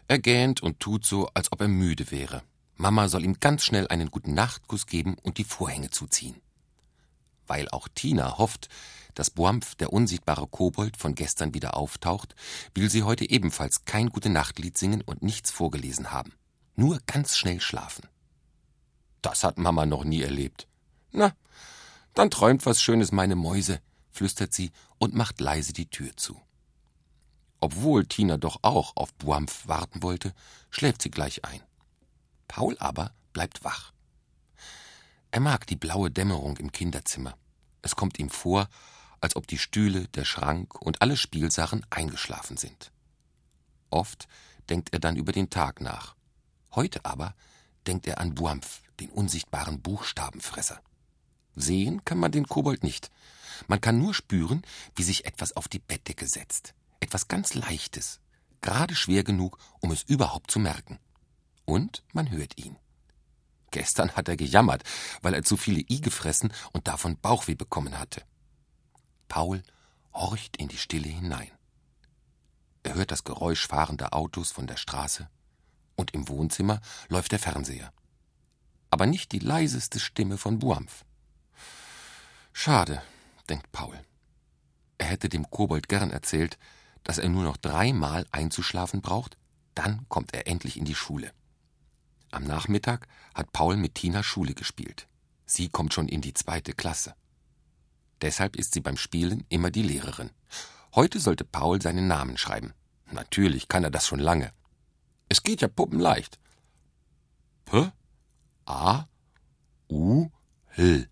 Er 0.08 0.20
gähnt 0.20 0.62
und 0.62 0.80
tut 0.80 1.06
so, 1.06 1.28
als 1.34 1.52
ob 1.52 1.62
er 1.62 1.68
müde 1.68 2.10
wäre. 2.12 2.44
Mama 2.78 3.10
soll 3.10 3.26
ihm 3.26 3.40
ganz 3.40 3.66
schnell 3.66 3.88
einen 3.88 4.10
guten 4.10 4.34
Nachtkuss 4.34 4.86
geben 4.88 5.16
und 5.22 5.38
die 5.38 5.44
Vorhänge 5.44 5.90
zuziehen. 5.90 6.42
Weil 7.48 7.68
auch 7.70 7.88
Tina 7.94 8.38
hofft, 8.38 8.70
dass 9.14 9.30
Boampf, 9.30 9.76
der 9.76 9.92
unsichtbare 9.92 10.48
Kobold, 10.48 10.96
von 10.96 11.16
gestern 11.16 11.54
wieder 11.54 11.76
auftaucht, 11.76 12.34
will 12.74 12.90
sie 12.90 13.04
heute 13.04 13.30
ebenfalls 13.30 13.84
kein 13.86 14.10
gute 14.10 14.30
Nachtlied 14.30 14.78
singen 14.78 15.02
und 15.02 15.22
nichts 15.22 15.52
vorgelesen 15.52 16.12
haben. 16.12 16.34
Nur 16.76 17.00
ganz 17.06 17.38
schnell 17.38 17.60
schlafen. 17.60 18.08
Das 19.22 19.44
hat 19.44 19.58
Mama 19.58 19.86
noch 19.86 20.04
nie 20.06 20.22
erlebt. 20.22 20.68
Na, 21.12 21.34
dann 22.14 22.32
träumt 22.32 22.66
was 22.66 22.82
Schönes 22.82 23.12
meine 23.12 23.36
Mäuse, 23.36 23.82
flüstert 24.12 24.54
sie 24.54 24.72
und 24.98 25.14
macht 25.14 25.40
leise 25.40 25.74
die 25.74 25.90
Tür 25.90 26.16
zu. 26.16 26.42
Obwohl 27.60 28.06
Tina 28.06 28.38
doch 28.38 28.60
auch 28.64 28.96
auf 28.96 29.14
Buampf 29.14 29.68
warten 29.68 30.02
wollte, 30.02 30.34
schläft 30.70 31.02
sie 31.02 31.12
gleich 31.12 31.46
ein. 31.46 31.62
Paul 32.48 32.76
aber 32.80 33.14
bleibt 33.34 33.64
wach. 33.64 33.94
Er 35.30 35.40
mag 35.40 35.68
die 35.68 35.76
blaue 35.76 36.12
Dämmerung 36.12 36.58
im 36.58 36.72
Kinderzimmer. 36.72 37.38
Es 37.82 37.96
kommt 37.96 38.20
ihm 38.20 38.30
vor, 38.30 38.68
als 39.22 39.36
ob 39.36 39.48
die 39.48 39.60
Stühle, 39.60 40.08
der 40.10 40.26
Schrank 40.26 40.82
und 40.82 41.02
alle 41.02 41.16
Spielsachen 41.16 41.86
eingeschlafen 41.90 42.58
sind. 42.58 42.92
Oft 43.92 44.28
denkt 44.70 44.92
er 44.92 45.00
dann 45.00 45.16
über 45.16 45.32
den 45.32 45.50
Tag 45.50 45.80
nach. 45.80 46.16
Heute 46.74 47.06
aber 47.06 47.36
denkt 47.88 48.08
er 48.08 48.20
an 48.20 48.36
Buampf, 48.36 48.82
den 49.00 49.10
unsichtbaren 49.10 49.82
Buchstabenfresser. 49.82 50.82
Sehen 51.56 52.04
kann 52.06 52.18
man 52.18 52.32
den 52.32 52.48
Kobold 52.48 52.84
nicht. 52.84 53.12
Man 53.68 53.82
kann 53.82 54.00
nur 54.00 54.14
spüren, 54.14 54.64
wie 54.96 55.04
sich 55.04 55.26
etwas 55.26 55.56
auf 55.56 55.68
die 55.68 55.80
Bettdecke 55.80 56.28
setzt. 56.28 56.74
Etwas 57.00 57.28
ganz 57.28 57.54
Leichtes, 57.54 58.20
gerade 58.62 58.96
schwer 58.96 59.24
genug, 59.24 59.58
um 59.80 59.92
es 59.92 60.04
überhaupt 60.04 60.52
zu 60.52 60.60
merken. 60.60 61.00
Und 61.66 62.04
man 62.14 62.32
hört 62.32 62.58
ihn. 62.58 62.78
Gestern 63.72 64.12
hat 64.12 64.28
er 64.28 64.36
gejammert, 64.36 64.84
weil 65.22 65.34
er 65.34 65.44
zu 65.44 65.56
viele 65.56 65.82
I 65.90 66.02
gefressen 66.02 66.54
und 66.74 66.88
davon 66.88 67.18
Bauchweh 67.18 67.56
bekommen 67.56 67.98
hatte. 67.98 68.24
Paul 69.30 69.64
horcht 70.14 70.58
in 70.58 70.68
die 70.68 70.78
Stille 70.78 71.08
hinein. 71.08 71.52
Er 72.84 72.96
hört 72.96 73.12
das 73.12 73.24
Geräusch 73.24 73.68
fahrender 73.68 74.14
Autos 74.14 74.52
von 74.52 74.68
der 74.68 74.78
Straße. 74.78 75.30
Und 75.96 76.12
im 76.14 76.28
Wohnzimmer 76.28 76.82
läuft 77.10 77.32
der 77.32 77.40
Fernseher. 77.40 77.94
Aber 78.90 79.06
nicht 79.06 79.32
die 79.32 79.40
leiseste 79.40 80.00
Stimme 80.00 80.38
von 80.38 80.60
Buampf. 80.60 81.06
Schade, 82.54 83.02
denkt 83.50 83.72
Paul. 83.72 84.00
Er 84.98 85.08
hätte 85.08 85.30
dem 85.30 85.50
Kobold 85.50 85.90
gern 85.90 86.12
erzählt, 86.12 86.58
dass 87.04 87.18
er 87.18 87.30
nur 87.30 87.44
noch 87.44 87.58
dreimal 87.58 88.28
einzuschlafen 88.32 89.02
braucht, 89.02 89.38
dann 89.74 90.06
kommt 90.10 90.34
er 90.34 90.48
endlich 90.48 90.78
in 90.78 90.86
die 90.86 90.96
Schule. 90.96 91.32
Am 92.30 92.44
Nachmittag 92.44 93.08
hat 93.34 93.52
Paul 93.52 93.78
mit 93.78 93.96
Tina 93.96 94.24
Schule 94.24 94.54
gespielt. 94.54 95.08
Sie 95.46 95.70
kommt 95.70 95.94
schon 95.94 96.08
in 96.08 96.22
die 96.22 96.34
zweite 96.34 96.74
Klasse. 96.74 97.16
Deshalb 98.22 98.56
ist 98.56 98.74
sie 98.74 98.82
beim 98.82 98.98
Spielen 98.98 99.46
immer 99.50 99.72
die 99.72 99.82
Lehrerin. 99.82 100.30
Heute 100.94 101.20
sollte 101.20 101.44
Paul 101.44 101.82
seinen 101.82 102.08
Namen 102.08 102.38
schreiben. 102.38 102.74
Natürlich 103.12 103.68
kann 103.68 103.84
er 103.84 103.92
das 103.92 104.08
schon 104.08 104.20
lange. 104.20 104.54
Es 105.28 105.44
geht 105.44 105.62
ja 105.62 105.68
puppenleicht. 105.68 106.40
P 107.66 107.92
A 108.66 109.08
U 109.90 110.30
L. 110.76 111.10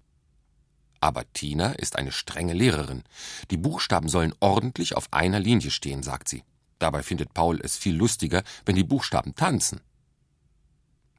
Aber 1.02 1.32
Tina 1.34 1.72
ist 1.74 1.98
eine 1.98 2.12
strenge 2.12 2.54
Lehrerin. 2.54 3.04
Die 3.52 3.58
Buchstaben 3.58 4.10
sollen 4.10 4.34
ordentlich 4.40 4.96
auf 4.96 5.12
einer 5.12 5.40
Linie 5.40 5.72
stehen, 5.72 6.04
sagt 6.04 6.28
sie. 6.28 6.44
Dabei 6.78 7.04
findet 7.04 7.34
Paul 7.34 7.60
es 7.62 7.78
viel 7.78 7.96
lustiger, 7.96 8.44
wenn 8.66 8.76
die 8.76 8.84
Buchstaben 8.84 9.36
tanzen. 9.36 9.82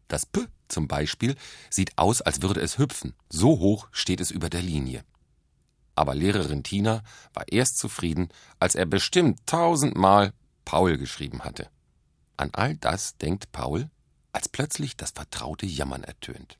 Das 0.08 0.26
P 0.26 0.46
zum 0.68 0.88
Beispiel 0.88 1.36
sieht 1.68 1.96
aus, 1.96 2.20
als 2.20 2.42
würde 2.42 2.60
es 2.60 2.78
hüpfen. 2.78 3.14
So 3.28 3.58
hoch 3.58 3.88
steht 3.92 4.20
es 4.20 4.30
über 4.30 4.50
der 4.50 4.62
Linie. 4.62 5.04
Aber 5.94 6.14
Lehrerin 6.14 6.62
Tina 6.62 7.02
war 7.34 7.44
erst 7.48 7.78
zufrieden, 7.78 8.28
als 8.58 8.74
er 8.74 8.86
bestimmt 8.86 9.40
tausendmal 9.46 10.32
Paul 10.64 10.96
geschrieben 10.98 11.40
hatte. 11.44 11.68
An 12.36 12.50
all 12.52 12.76
das 12.76 13.16
denkt 13.18 13.52
Paul, 13.52 13.90
als 14.32 14.48
plötzlich 14.48 14.96
das 14.96 15.10
vertraute 15.10 15.66
Jammern 15.66 16.04
ertönt. 16.04 16.58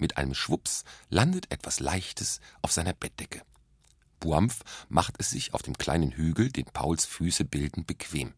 Mit 0.00 0.16
einem 0.16 0.34
Schwups 0.34 0.84
landet 1.10 1.52
etwas 1.52 1.78
Leichtes 1.78 2.40
auf 2.62 2.72
seiner 2.72 2.94
Bettdecke. 2.94 3.42
Buampf 4.18 4.62
macht 4.88 5.16
es 5.18 5.30
sich 5.30 5.52
auf 5.52 5.60
dem 5.60 5.76
kleinen 5.76 6.12
Hügel, 6.12 6.50
den 6.50 6.64
Pauls 6.64 7.04
Füße 7.04 7.44
bilden, 7.44 7.84
bequem. 7.84 8.32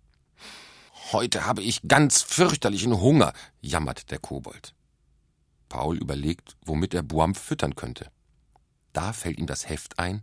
Heute 1.13 1.47
habe 1.47 1.63
ich 1.63 1.83
ganz 1.87 2.23
fürchterlichen 2.23 3.01
Hunger, 3.01 3.33
jammert 3.61 4.11
der 4.11 4.19
Kobold. 4.19 4.75
Paul 5.69 5.99
überlegt, 5.99 6.57
womit 6.65 6.95
er 6.95 7.05
Buampf 7.05 7.41
füttern 7.41 7.77
könnte. 7.77 8.11
Da 8.93 9.13
fällt 9.13 9.39
ihm 9.39 9.47
das 9.47 9.69
Heft 9.69 10.01
ein, 10.01 10.23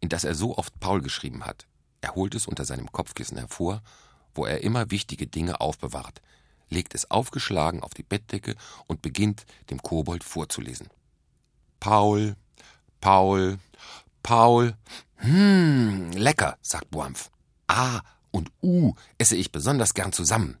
in 0.00 0.08
das 0.08 0.24
er 0.24 0.34
so 0.34 0.56
oft 0.56 0.80
Paul 0.80 1.02
geschrieben 1.02 1.44
hat. 1.44 1.66
Er 2.00 2.14
holt 2.14 2.34
es 2.34 2.46
unter 2.46 2.64
seinem 2.64 2.90
Kopfkissen 2.90 3.36
hervor, 3.36 3.82
wo 4.34 4.46
er 4.46 4.62
immer 4.62 4.90
wichtige 4.90 5.26
Dinge 5.26 5.60
aufbewahrt, 5.60 6.22
legt 6.70 6.94
es 6.94 7.10
aufgeschlagen 7.10 7.82
auf 7.82 7.94
die 7.94 8.02
Bettdecke 8.02 8.56
und 8.86 9.02
beginnt, 9.02 9.44
dem 9.68 9.82
Kobold 9.82 10.24
vorzulesen. 10.24 10.88
Paul, 11.80 12.36
Paul, 13.00 13.58
Paul. 14.22 14.76
Hm, 15.16 16.12
lecker, 16.12 16.56
sagt 16.62 16.90
Buampf. 16.90 17.30
A 17.66 18.00
und 18.30 18.50
U 18.62 18.94
esse 19.18 19.36
ich 19.36 19.52
besonders 19.52 19.94
gern 19.94 20.12
zusammen. 20.12 20.58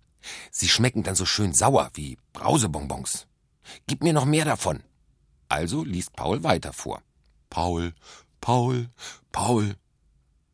Sie 0.50 0.68
schmecken 0.68 1.02
dann 1.02 1.14
so 1.14 1.24
schön 1.24 1.54
sauer 1.54 1.90
wie 1.94 2.18
Brausebonbons. 2.32 3.26
Gib 3.86 4.02
mir 4.02 4.12
noch 4.12 4.24
mehr 4.24 4.44
davon. 4.44 4.82
Also 5.48 5.84
liest 5.84 6.14
Paul 6.14 6.42
weiter 6.42 6.72
vor. 6.72 7.02
Paul, 7.48 7.94
Paul, 8.40 8.88
Paul. 9.32 9.76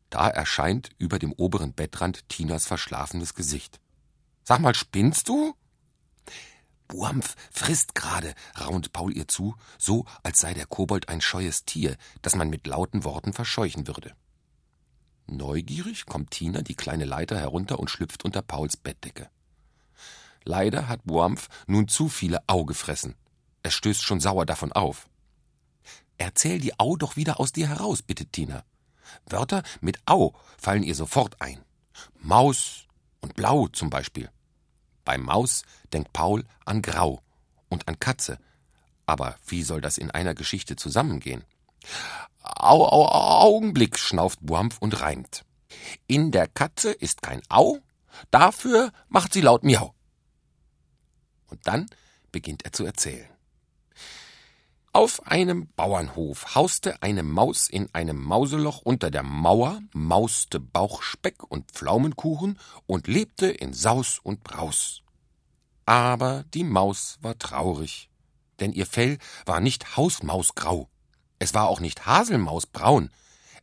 Da 0.09 0.29
erscheint 0.29 0.89
über 0.97 1.19
dem 1.19 1.33
oberen 1.33 1.73
Bettrand 1.73 2.27
Tinas 2.29 2.65
verschlafenes 2.65 3.33
Gesicht. 3.33 3.79
Sag 4.47 4.61
mal, 4.61 4.73
spinnst 4.73 5.27
du? 5.27 5.55
Buampf 6.87 7.35
frisst 7.51 7.95
gerade, 7.95 8.33
raunt 8.57 8.93
Paul 8.93 9.13
ihr 9.13 9.27
zu, 9.27 9.57
so 9.77 10.05
als 10.23 10.39
sei 10.39 10.53
der 10.53 10.65
Kobold 10.65 11.09
ein 11.09 11.19
scheues 11.19 11.65
Tier, 11.65 11.97
das 12.21 12.33
man 12.33 12.49
mit 12.49 12.65
lauten 12.65 13.03
Worten 13.03 13.33
verscheuchen 13.33 13.87
würde. 13.87 14.15
Neugierig 15.25 16.05
kommt 16.05 16.31
Tina 16.31 16.61
die 16.61 16.75
kleine 16.75 17.03
Leiter 17.03 17.37
herunter 17.37 17.77
und 17.77 17.89
schlüpft 17.89 18.23
unter 18.23 18.41
Pauls 18.41 18.77
Bettdecke. 18.77 19.29
Leider 20.45 20.87
hat 20.87 21.03
Buampf 21.03 21.49
nun 21.67 21.89
zu 21.89 22.07
viele 22.07 22.39
Au 22.47 22.63
gefressen. 22.63 23.15
Er 23.63 23.71
stößt 23.71 24.01
schon 24.01 24.21
sauer 24.21 24.45
davon 24.45 24.71
auf. 24.71 25.09
Erzähl 26.17 26.61
die 26.61 26.79
Au 26.79 26.95
doch 26.95 27.17
wieder 27.17 27.41
aus 27.41 27.51
dir 27.51 27.67
heraus, 27.67 28.01
bittet 28.01 28.31
Tina. 28.31 28.63
Wörter 29.25 29.63
mit 29.81 29.99
Au 30.05 30.33
fallen 30.57 30.83
ihr 30.83 30.95
sofort 30.95 31.41
ein. 31.41 31.65
Maus 32.21 32.85
und 33.19 33.33
Blau 33.35 33.67
zum 33.67 33.89
Beispiel. 33.89 34.31
Bei 35.07 35.17
Maus 35.17 35.63
denkt 35.93 36.11
Paul 36.11 36.43
an 36.65 36.81
Grau 36.81 37.21
und 37.69 37.87
an 37.87 37.97
Katze. 37.97 38.39
Aber 39.05 39.37
wie 39.47 39.63
soll 39.63 39.79
das 39.79 39.97
in 39.97 40.11
einer 40.11 40.35
Geschichte 40.35 40.75
zusammengehen? 40.75 41.45
Au, 42.41 42.85
au, 42.85 43.07
Augenblick, 43.07 43.97
schnauft 43.97 44.39
Buampf 44.41 44.79
und 44.79 44.99
reimt. 44.99 45.45
In 46.07 46.31
der 46.31 46.49
Katze 46.49 46.91
ist 46.91 47.21
kein 47.21 47.41
Au, 47.47 47.79
dafür 48.31 48.91
macht 49.07 49.31
sie 49.31 49.39
laut 49.39 49.63
Miau. 49.63 49.95
Und 51.47 51.65
dann 51.65 51.85
beginnt 52.33 52.65
er 52.65 52.73
zu 52.73 52.83
erzählen. 52.83 53.29
Auf 54.97 55.27
einem 55.27 55.67
Bauernhof 55.75 56.55
hauste 56.55 57.03
eine 57.03 57.21
Maus 57.21 57.69
in 57.69 57.87
einem 57.93 58.19
Mauseloch 58.19 58.81
unter 58.81 59.11
der 59.11 59.21
Mauer, 59.21 59.79
mauste 59.93 60.59
Bauchspeck 60.59 61.43
und 61.43 61.71
Pflaumenkuchen 61.71 62.57
und 62.87 63.05
lebte 63.05 63.45
in 63.45 63.73
Saus 63.73 64.17
und 64.17 64.43
Braus. 64.43 65.03
Aber 65.85 66.45
die 66.55 66.63
Maus 66.63 67.19
war 67.21 67.37
traurig, 67.37 68.09
denn 68.59 68.73
ihr 68.73 68.87
Fell 68.87 69.19
war 69.45 69.59
nicht 69.59 69.97
Hausmausgrau, 69.97 70.89
es 71.37 71.53
war 71.53 71.67
auch 71.67 71.79
nicht 71.79 72.07
Haselmausbraun, 72.07 73.11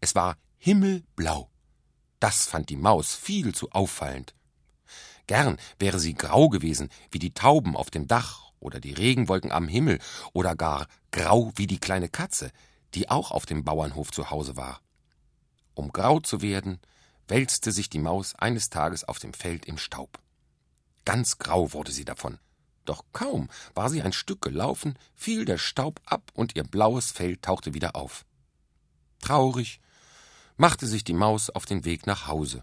es 0.01 0.15
war 0.15 0.37
himmelblau. 0.59 1.51
Das 2.21 2.47
fand 2.47 2.69
die 2.69 2.77
Maus 2.77 3.17
viel 3.17 3.53
zu 3.53 3.73
auffallend. 3.73 4.37
Gern 5.27 5.59
wäre 5.81 5.99
sie 5.99 6.15
grau 6.15 6.49
gewesen, 6.49 6.91
wie 7.11 7.19
die 7.19 7.35
Tauben 7.35 7.77
auf 7.77 7.91
dem 7.91 8.07
Dach 8.07 8.44
oder 8.65 8.81
die 8.81 8.93
Regenwolken 8.93 9.53
am 9.53 9.69
Himmel 9.69 10.01
oder 10.33 10.57
gar 10.57 10.89
grau 11.13 11.53
wie 11.57 11.67
die 11.67 11.79
kleine 11.79 12.09
Katze, 12.09 12.51
die 12.95 13.11
auch 13.11 13.31
auf 13.31 13.47
dem 13.47 13.65
Bauernhof 13.65 14.11
zu 14.11 14.31
Hause 14.31 14.57
war. 14.57 14.81
Um 15.75 15.93
grau 15.93 16.21
zu 16.21 16.41
werden, 16.41 16.81
wälzte 17.29 17.73
sich 17.73 17.91
die 17.91 17.99
Maus 17.99 18.35
eines 18.35 18.71
Tages 18.71 19.05
auf 19.05 19.19
dem 19.19 19.35
Feld 19.35 19.67
im 19.67 19.79
Staub. 19.79 20.19
Ganz 21.05 21.39
grau 21.39 21.73
wurde 21.73 21.93
sie 21.93 22.05
davon. 22.05 22.39
Doch 22.85 23.05
kaum 23.13 23.49
war 23.75 23.91
sie 23.91 24.03
ein 24.03 24.13
Stück 24.13 24.43
gelaufen, 24.43 24.99
fiel 25.15 25.45
der 25.45 25.59
Staub 25.59 26.01
ab 26.05 26.31
und 26.35 26.55
ihr 26.57 26.65
blaues 26.65 27.13
Fell 27.13 27.37
tauchte 27.37 27.75
wieder 27.75 27.97
auf. 27.97 28.25
Traurig 29.21 29.81
machte 30.57 30.87
sich 30.87 31.03
die 31.03 31.15
Maus 31.15 31.51
auf 31.51 31.67
den 31.67 31.85
Weg 31.85 32.07
nach 32.07 32.27
Hause. 32.27 32.63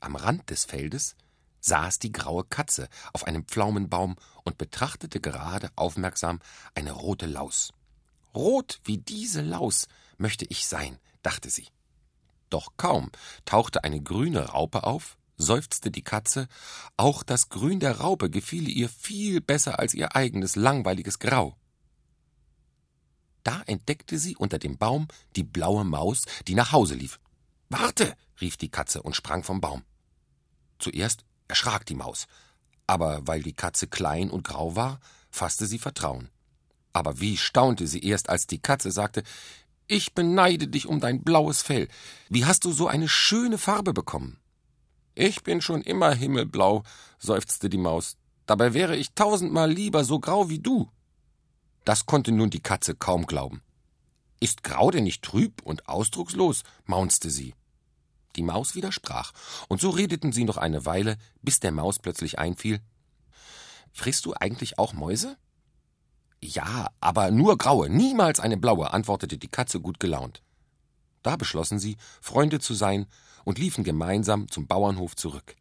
Am 0.00 0.16
Rand 0.16 0.50
des 0.50 0.64
Feldes 0.64 1.14
saß 1.62 1.98
die 1.98 2.12
graue 2.12 2.44
Katze 2.44 2.88
auf 3.12 3.26
einem 3.26 3.46
Pflaumenbaum 3.46 4.16
und 4.44 4.58
betrachtete 4.58 5.20
gerade 5.20 5.70
aufmerksam 5.76 6.40
eine 6.74 6.92
rote 6.92 7.26
Laus. 7.26 7.72
Rot 8.34 8.80
wie 8.84 8.98
diese 8.98 9.40
Laus 9.40 9.88
möchte 10.18 10.44
ich 10.44 10.66
sein, 10.66 10.98
dachte 11.22 11.48
sie. 11.50 11.68
Doch 12.50 12.72
kaum 12.76 13.10
tauchte 13.44 13.84
eine 13.84 14.02
grüne 14.02 14.50
Raupe 14.50 14.84
auf, 14.84 15.16
seufzte 15.38 15.90
die 15.90 16.02
Katze, 16.02 16.48
auch 16.96 17.22
das 17.22 17.48
Grün 17.48 17.80
der 17.80 17.98
Raupe 17.98 18.28
gefiele 18.28 18.68
ihr 18.68 18.88
viel 18.88 19.40
besser 19.40 19.78
als 19.78 19.94
ihr 19.94 20.14
eigenes 20.14 20.56
langweiliges 20.56 21.18
Grau. 21.18 21.56
Da 23.42 23.62
entdeckte 23.66 24.18
sie 24.18 24.36
unter 24.36 24.58
dem 24.58 24.78
Baum 24.78 25.08
die 25.34 25.42
blaue 25.42 25.84
Maus, 25.84 26.22
die 26.46 26.54
nach 26.54 26.72
Hause 26.72 26.94
lief. 26.94 27.18
Warte, 27.70 28.14
rief 28.40 28.56
die 28.56 28.70
Katze 28.70 29.02
und 29.02 29.16
sprang 29.16 29.42
vom 29.42 29.60
Baum. 29.60 29.82
Zuerst 30.78 31.24
erschrak 31.52 31.84
die 31.84 31.94
Maus. 31.94 32.26
Aber 32.86 33.20
weil 33.26 33.42
die 33.42 33.52
Katze 33.52 33.86
klein 33.86 34.30
und 34.30 34.42
grau 34.42 34.74
war, 34.74 35.00
fasste 35.30 35.66
sie 35.66 35.78
Vertrauen. 35.78 36.30
Aber 36.94 37.20
wie 37.20 37.36
staunte 37.36 37.86
sie 37.86 38.02
erst, 38.02 38.30
als 38.30 38.46
die 38.46 38.62
Katze 38.68 38.90
sagte 38.90 39.22
Ich 39.86 40.14
beneide 40.14 40.66
dich 40.66 40.86
um 40.86 40.98
dein 40.98 41.22
blaues 41.22 41.60
Fell. 41.60 41.88
Wie 42.30 42.46
hast 42.46 42.64
du 42.64 42.72
so 42.72 42.86
eine 42.86 43.06
schöne 43.06 43.58
Farbe 43.58 43.92
bekommen? 43.92 44.38
Ich 45.14 45.42
bin 45.42 45.60
schon 45.60 45.82
immer 45.82 46.14
himmelblau, 46.14 46.84
seufzte 47.18 47.68
die 47.68 47.84
Maus. 47.88 48.16
Dabei 48.46 48.72
wäre 48.72 48.96
ich 48.96 49.12
tausendmal 49.12 49.70
lieber 49.70 50.04
so 50.04 50.20
grau 50.20 50.48
wie 50.48 50.58
du. 50.58 50.90
Das 51.84 52.06
konnte 52.06 52.32
nun 52.32 52.48
die 52.48 52.62
Katze 52.62 52.94
kaum 52.94 53.26
glauben. 53.26 53.60
Ist 54.40 54.62
Grau 54.62 54.90
denn 54.90 55.04
nicht 55.04 55.22
trüb 55.22 55.60
und 55.62 55.86
ausdruckslos? 55.86 56.62
maunzte 56.86 57.28
sie. 57.28 57.54
Die 58.36 58.42
Maus 58.42 58.74
widersprach, 58.74 59.32
und 59.68 59.80
so 59.80 59.90
redeten 59.90 60.32
sie 60.32 60.44
noch 60.44 60.56
eine 60.56 60.86
Weile, 60.86 61.16
bis 61.42 61.60
der 61.60 61.72
Maus 61.72 61.98
plötzlich 61.98 62.38
einfiel 62.38 62.80
Frisst 63.92 64.24
du 64.24 64.34
eigentlich 64.34 64.78
auch 64.78 64.94
Mäuse? 64.94 65.36
Ja, 66.40 66.90
aber 67.00 67.30
nur 67.30 67.58
graue, 67.58 67.88
niemals 67.88 68.40
eine 68.40 68.56
blaue, 68.56 68.92
antwortete 68.92 69.38
die 69.38 69.48
Katze 69.48 69.80
gut 69.80 70.00
gelaunt. 70.00 70.42
Da 71.22 71.36
beschlossen 71.36 71.78
sie, 71.78 71.96
Freunde 72.20 72.58
zu 72.58 72.74
sein 72.74 73.06
und 73.44 73.58
liefen 73.58 73.84
gemeinsam 73.84 74.50
zum 74.50 74.66
Bauernhof 74.66 75.14
zurück. 75.14 75.54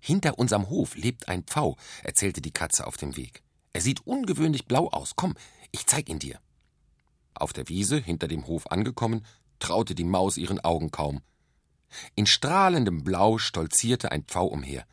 Hinter 0.00 0.38
unserem 0.38 0.68
Hof 0.68 0.96
lebt 0.96 1.28
ein 1.28 1.44
Pfau, 1.44 1.76
erzählte 2.02 2.40
die 2.40 2.50
Katze 2.50 2.86
auf 2.86 2.96
dem 2.96 3.16
Weg. 3.16 3.42
Er 3.72 3.80
sieht 3.80 4.04
ungewöhnlich 4.06 4.66
blau 4.66 4.88
aus. 4.88 5.12
Komm, 5.14 5.34
ich 5.70 5.86
zeig 5.86 6.08
ihn 6.08 6.18
dir. 6.18 6.40
Auf 7.34 7.52
der 7.52 7.68
Wiese, 7.68 7.98
hinter 7.98 8.26
dem 8.26 8.46
Hof 8.46 8.66
angekommen, 8.66 9.24
traute 9.60 9.94
die 9.94 10.04
Maus 10.04 10.36
ihren 10.36 10.58
Augen 10.60 10.90
kaum. 10.90 11.22
In 12.14 12.26
strahlendem 12.26 13.04
Blau 13.04 13.38
stolzierte 13.38 14.12
ein 14.12 14.24
Pfau 14.24 14.46
umher. 14.46 14.86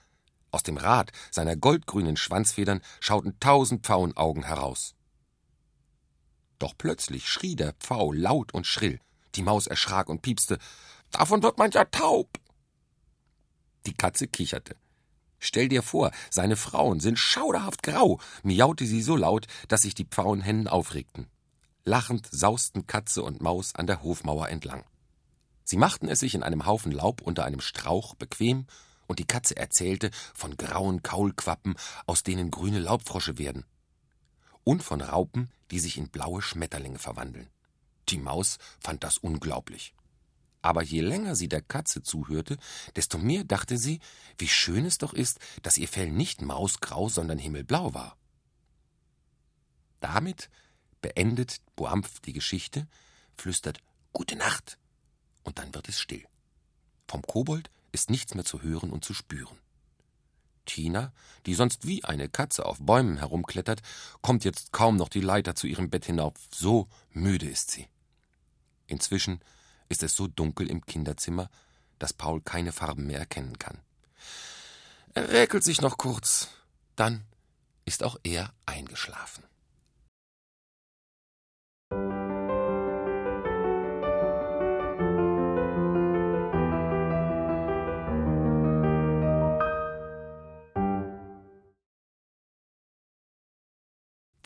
Aus 0.52 0.64
dem 0.64 0.78
Rad 0.78 1.12
seiner 1.32 1.56
goldgrünen 1.56 2.18
Schwanzfedern 2.18 2.82
schauten 3.00 3.40
tausend 3.40 3.86
Pfauenaugen 3.86 4.44
heraus. 4.44 4.96
Doch 6.58 6.74
plötzlich 6.78 7.28
schrie 7.30 7.56
der 7.56 7.74
Pfau 7.74 8.12
laut 8.12 8.54
und 8.54 8.68
schrill. 8.68 9.00
Die 9.36 9.44
Maus 9.44 9.68
erschrak 9.68 10.10
und 10.10 10.22
piepste. 10.22 10.58
Davon 11.12 11.44
wird 11.44 11.58
man 11.58 11.72
ja 11.72 11.86
taub. 11.86 12.30
Die 13.86 13.94
Katze 13.94 14.28
kicherte. 14.28 14.76
Stell 15.40 15.70
dir 15.70 15.84
vor, 15.84 16.12
seine 16.30 16.58
Frauen 16.58 17.00
sind 17.00 17.18
schauderhaft 17.18 17.82
grau, 17.82 18.20
miaute 18.44 18.86
sie 18.86 19.02
so 19.02 19.16
laut, 19.16 19.48
dass 19.70 19.84
sich 19.84 19.96
die 19.96 20.06
Pfauenhennen 20.06 20.68
aufregten. 20.68 21.28
Lachend 21.86 22.28
sausten 22.30 22.88
Katze 22.88 23.24
und 23.24 23.42
Maus 23.42 23.74
an 23.74 23.88
der 23.88 24.04
Hofmauer 24.04 24.50
entlang. 24.50 24.84
Sie 25.70 25.78
machten 25.78 26.08
es 26.08 26.22
sich 26.22 26.34
in 26.34 26.42
einem 26.42 26.66
Haufen 26.66 26.92
Laub 26.92 27.22
unter 27.22 27.46
einem 27.46 27.62
Strauch 27.62 28.16
bequem, 28.16 28.66
und 29.06 29.20
die 29.20 29.28
Katze 29.28 29.56
erzählte 29.56 30.10
von 30.34 30.58
grauen 30.58 31.04
Kaulquappen, 31.04 31.76
aus 32.08 32.24
denen 32.24 32.50
grüne 32.50 32.80
Laubfrosche 32.80 33.38
werden, 33.38 33.68
und 34.64 34.82
von 34.82 35.00
Raupen, 35.00 35.52
die 35.70 35.80
sich 35.80 36.00
in 36.00 36.10
blaue 36.10 36.42
Schmetterlinge 36.42 36.98
verwandeln. 36.98 37.52
Die 38.08 38.18
Maus 38.18 38.58
fand 38.80 39.04
das 39.04 39.20
unglaublich. 39.20 39.94
Aber 40.64 40.82
je 40.82 41.02
länger 41.02 41.36
sie 41.36 41.50
der 41.50 41.62
Katze 41.62 42.02
zuhörte, 42.02 42.58
desto 42.96 43.20
mehr 43.20 43.44
dachte 43.44 43.78
sie, 43.78 44.00
wie 44.40 44.48
schön 44.48 44.86
es 44.86 44.98
doch 44.98 45.14
ist, 45.14 45.38
dass 45.62 45.78
ihr 45.78 45.88
Fell 45.88 46.10
nicht 46.10 46.42
mausgrau, 46.42 47.10
sondern 47.10 47.38
himmelblau 47.38 47.94
war. 47.94 48.18
Damit 50.00 50.50
beendet 51.00 51.58
Boampf 51.76 52.22
die 52.22 52.34
Geschichte, 52.34 52.88
flüstert 53.36 53.82
Gute 54.14 54.36
Nacht, 54.36 54.79
und 55.50 55.58
dann 55.58 55.74
wird 55.74 55.90
es 55.90 56.00
still. 56.00 56.24
Vom 57.08 57.24
Kobold 57.24 57.72
ist 57.92 58.12
nichts 58.12 58.36
mehr 58.36 58.46
zu 58.46 58.62
hören 58.62 58.92
und 58.92 59.04
zu 59.04 59.16
spüren. 59.16 59.58
Tina, 60.66 61.12
die 61.48 61.56
sonst 61.56 61.88
wie 61.88 62.06
eine 62.06 62.30
Katze 62.30 62.68
auf 62.68 62.78
Bäumen 62.80 63.18
herumklettert, 63.18 63.82
kommt 64.22 64.46
jetzt 64.46 64.72
kaum 64.72 64.96
noch 64.96 65.10
die 65.10 65.22
Leiter 65.22 65.56
zu 65.56 65.66
ihrem 65.66 65.90
Bett 65.90 66.06
hinauf, 66.06 66.36
so 66.54 66.88
müde 67.14 67.50
ist 67.50 67.72
sie. 67.72 67.88
Inzwischen 68.86 69.40
ist 69.90 70.04
es 70.04 70.16
so 70.16 70.28
dunkel 70.28 70.70
im 70.70 70.86
Kinderzimmer, 70.86 71.50
dass 71.98 72.14
Paul 72.14 72.42
keine 72.42 72.72
Farben 72.72 73.08
mehr 73.08 73.18
erkennen 73.18 73.58
kann. 73.58 73.80
Er 75.16 75.30
räkelt 75.30 75.64
sich 75.64 75.82
noch 75.82 75.98
kurz, 75.98 76.50
dann 76.96 77.24
ist 77.86 78.04
auch 78.04 78.20
er 78.22 78.54
eingeschlafen. 78.68 79.49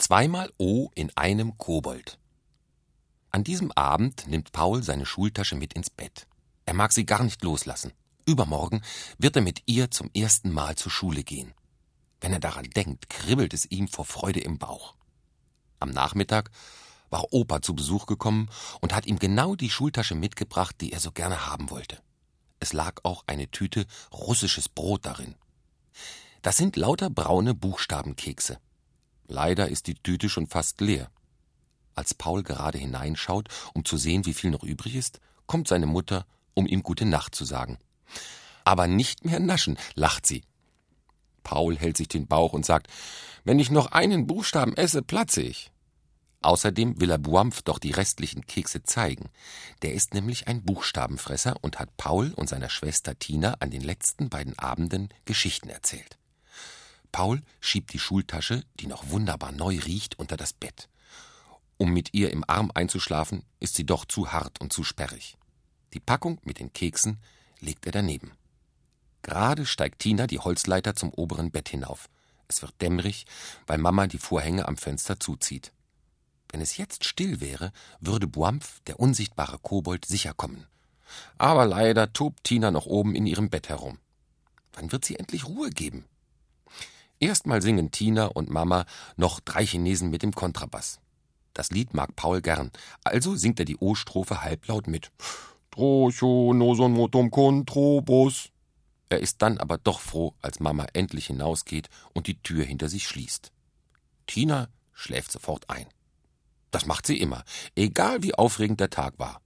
Zweimal 0.04 0.52
O 0.58 0.90
in 0.96 1.16
einem 1.16 1.58
Kobold. 1.58 2.20
An 3.32 3.46
diesem 3.46 3.72
Abend 3.72 4.28
nimmt 4.28 4.52
Paul 4.52 4.84
seine 4.84 5.06
Schultasche 5.06 5.56
mit 5.56 5.76
ins 5.76 5.90
Bett. 5.90 6.28
Er 6.66 6.74
mag 6.74 6.92
sie 6.92 7.06
gar 7.06 7.24
nicht 7.24 7.42
loslassen. 7.42 7.94
Übermorgen 8.26 8.82
wird 9.18 9.38
er 9.38 9.42
mit 9.42 9.64
ihr 9.66 9.92
zum 9.92 10.12
ersten 10.14 10.52
Mal 10.52 10.76
zur 10.76 10.92
Schule 10.92 11.24
gehen. 11.24 11.54
Wenn 12.20 12.34
er 12.34 12.42
daran 12.42 12.70
denkt, 12.72 13.10
kribbelt 13.10 13.54
es 13.54 13.64
ihm 13.72 13.88
vor 13.88 14.04
Freude 14.04 14.42
im 14.42 14.58
Bauch. 14.58 14.96
Am 15.80 15.92
Nachmittag 15.92 16.52
war 17.10 17.32
Opa 17.32 17.62
zu 17.62 17.74
Besuch 17.74 18.06
gekommen 18.06 18.50
und 18.82 18.94
hat 18.94 19.06
ihm 19.06 19.20
genau 19.20 19.56
die 19.56 19.70
Schultasche 19.70 20.16
mitgebracht, 20.16 20.76
die 20.82 20.92
er 20.92 21.00
so 21.00 21.14
gerne 21.14 21.48
haben 21.48 21.70
wollte. 21.70 21.98
Es 22.60 22.74
lag 22.74 23.00
auch 23.04 23.24
eine 23.26 23.50
Tüte 23.52 23.86
russisches 24.12 24.68
Brot 24.68 25.06
darin. 25.06 25.36
Das 26.42 26.58
sind 26.58 26.76
lauter 26.76 27.10
braune 27.10 27.54
Buchstabenkekse. 27.54 28.60
Leider 29.28 29.70
ist 29.70 29.88
die 29.88 29.96
Tüte 29.96 30.30
schon 30.30 30.48
fast 30.48 30.82
leer. 30.82 31.10
Als 31.96 32.14
Paul 32.14 32.44
gerade 32.44 32.78
hineinschaut, 32.78 33.50
um 33.74 33.86
zu 33.86 33.98
sehen, 33.98 34.26
wie 34.26 34.34
viel 34.34 34.50
noch 34.50 34.64
übrig 34.64 34.96
ist, 34.96 35.20
kommt 35.46 35.68
seine 35.68 35.86
Mutter, 35.86 36.26
um 36.54 36.68
ihm 36.68 36.84
gute 36.84 37.06
Nacht 37.06 37.36
zu 37.36 37.46
sagen. 37.46 37.78
Aber 38.64 38.88
nicht 38.88 39.26
mehr 39.26 39.40
naschen, 39.40 39.78
lacht 39.96 40.26
sie. 40.26 40.44
Paul 41.44 41.78
hält 41.78 41.98
sich 41.98 42.08
den 42.08 42.28
Bauch 42.28 42.54
und 42.54 42.66
sagt, 42.66 42.88
wenn 43.44 43.60
ich 43.60 43.70
noch 43.70 43.88
einen 43.88 44.26
Buchstaben 44.26 44.76
esse, 44.76 45.02
platze 45.02 45.42
ich. 45.42 45.72
Außerdem 46.42 47.00
will 47.00 47.10
er 47.10 47.18
Buampf 47.18 47.62
doch 47.62 47.80
die 47.80 47.92
restlichen 47.92 48.46
Kekse 48.46 48.84
zeigen. 48.84 49.30
Der 49.82 49.94
ist 49.94 50.14
nämlich 50.14 50.48
ein 50.48 50.64
Buchstabenfresser 50.64 51.56
und 51.62 51.80
hat 51.80 51.96
Paul 51.96 52.34
und 52.36 52.50
seiner 52.50 52.70
Schwester 52.70 53.18
Tina 53.18 53.56
an 53.60 53.72
den 53.72 53.82
letzten 53.82 54.30
beiden 54.30 54.58
Abenden 54.60 55.10
Geschichten 55.26 55.70
erzählt. 55.70 56.18
Paul 57.14 57.42
schiebt 57.62 57.94
die 57.94 58.00
Schultasche, 58.00 58.66
die 58.82 58.88
noch 58.88 59.10
wunderbar 59.10 59.54
neu 59.54 59.80
riecht, 59.80 60.20
unter 60.20 60.36
das 60.36 60.52
Bett. 60.52 60.90
Um 61.78 61.92
mit 61.94 62.14
ihr 62.14 62.32
im 62.32 62.44
Arm 62.48 62.72
einzuschlafen, 62.74 63.44
ist 63.62 63.76
sie 63.76 63.86
doch 63.86 64.04
zu 64.04 64.34
hart 64.34 64.60
und 64.60 64.74
zu 64.74 64.84
sperrig. 64.84 65.38
Die 65.94 66.00
Packung 66.02 66.42
mit 66.44 66.60
den 66.60 66.74
Keksen 66.74 67.20
legt 67.60 67.86
er 67.86 67.92
daneben. 67.92 68.32
Gerade 69.22 69.66
steigt 69.66 70.00
Tina 70.00 70.28
die 70.28 70.40
Holzleiter 70.40 70.96
zum 70.96 71.14
oberen 71.14 71.52
Bett 71.52 71.70
hinauf. 71.70 72.10
Es 72.48 72.62
wird 72.62 72.82
dämmerig, 72.82 73.26
weil 73.68 73.78
Mama 73.78 74.08
die 74.08 74.18
Vorhänge 74.18 74.68
am 74.68 74.76
Fenster 74.76 75.20
zuzieht. 75.20 75.72
Wenn 76.50 76.62
es 76.62 76.78
jetzt 76.78 77.06
still 77.06 77.40
wäre, 77.40 77.72
würde 78.00 78.28
Buampf, 78.28 78.82
der 78.82 79.00
unsichtbare 79.00 79.60
Kobold, 79.60 80.06
sicher 80.06 80.34
kommen. 80.34 80.66
Aber 81.38 81.66
leider 81.66 82.12
tobt 82.12 82.44
Tina 82.44 82.72
noch 82.72 82.88
oben 82.88 83.16
in 83.16 83.28
ihrem 83.28 83.50
Bett 83.50 83.70
herum. 83.70 84.00
Wann 84.74 84.92
wird 84.92 85.06
sie 85.06 85.18
endlich 85.18 85.48
Ruhe 85.48 85.70
geben? 85.70 86.06
Erstmal 87.24 87.62
singen 87.62 87.90
Tina 87.90 88.26
und 88.26 88.50
Mama 88.50 88.86
noch 89.16 89.40
drei 89.40 89.66
Chinesen 89.66 90.10
mit 90.10 90.24
dem 90.24 90.36
Kontrabass. 90.36 91.00
Das 91.54 91.72
Lied 91.72 91.94
mag 91.94 92.18
Paul 92.18 92.42
gern, 92.42 92.70
also 93.06 93.38
singt 93.38 93.60
er 93.60 93.66
die 93.66 93.78
O-Strophe 93.78 94.42
halblaut 94.42 94.88
mit. 94.88 95.10
Trocho 95.72 96.52
noson 96.54 96.92
motum 96.92 97.32
kontrobus. 97.32 98.50
Er 99.08 99.22
ist 99.22 99.42
dann 99.42 99.58
aber 99.58 99.78
doch 99.78 100.02
froh, 100.02 100.34
als 100.42 100.60
Mama 100.60 100.86
endlich 100.92 101.28
hinausgeht 101.28 101.88
und 102.12 102.28
die 102.28 102.44
Tür 102.44 102.66
hinter 102.66 102.90
sich 102.90 103.08
schließt. 103.08 103.54
Tina 104.28 104.68
schläft 104.92 105.32
sofort 105.32 105.70
ein. 105.70 105.88
Das 106.72 106.88
macht 106.88 107.08
sie 107.08 107.22
immer, 107.22 107.46
egal 107.74 108.22
wie 108.22 108.36
aufregend 108.36 108.82
der 108.82 108.90
Tag 108.90 109.18
war. 109.18 109.40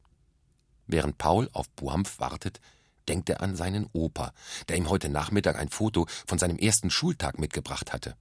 Während 0.88 1.20
Paul 1.20 1.48
auf 1.54 1.70
Buampf 1.70 2.20
wartet, 2.20 2.60
denkt 3.08 3.30
er 3.30 3.42
an 3.42 3.56
seinen 3.56 3.88
Opa, 3.94 4.34
der 4.70 4.78
ihm 4.78 4.90
heute 4.90 5.10
Nachmittag 5.10 5.58
ein 5.58 5.70
Foto 5.70 6.08
von 6.26 6.40
seinem 6.40 6.58
ersten 6.58 6.90
Schultag 6.90 7.40
mitgebracht 7.40 7.94
hatte. 7.94 8.16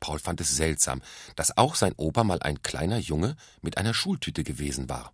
Paul 0.00 0.18
fand 0.18 0.40
es 0.40 0.56
seltsam, 0.56 1.02
dass 1.36 1.56
auch 1.56 1.74
sein 1.74 1.92
Opa 1.96 2.24
mal 2.24 2.40
ein 2.40 2.62
kleiner 2.62 2.98
Junge 2.98 3.36
mit 3.60 3.76
einer 3.76 3.94
Schultüte 3.94 4.44
gewesen 4.44 4.88
war. 4.88 5.12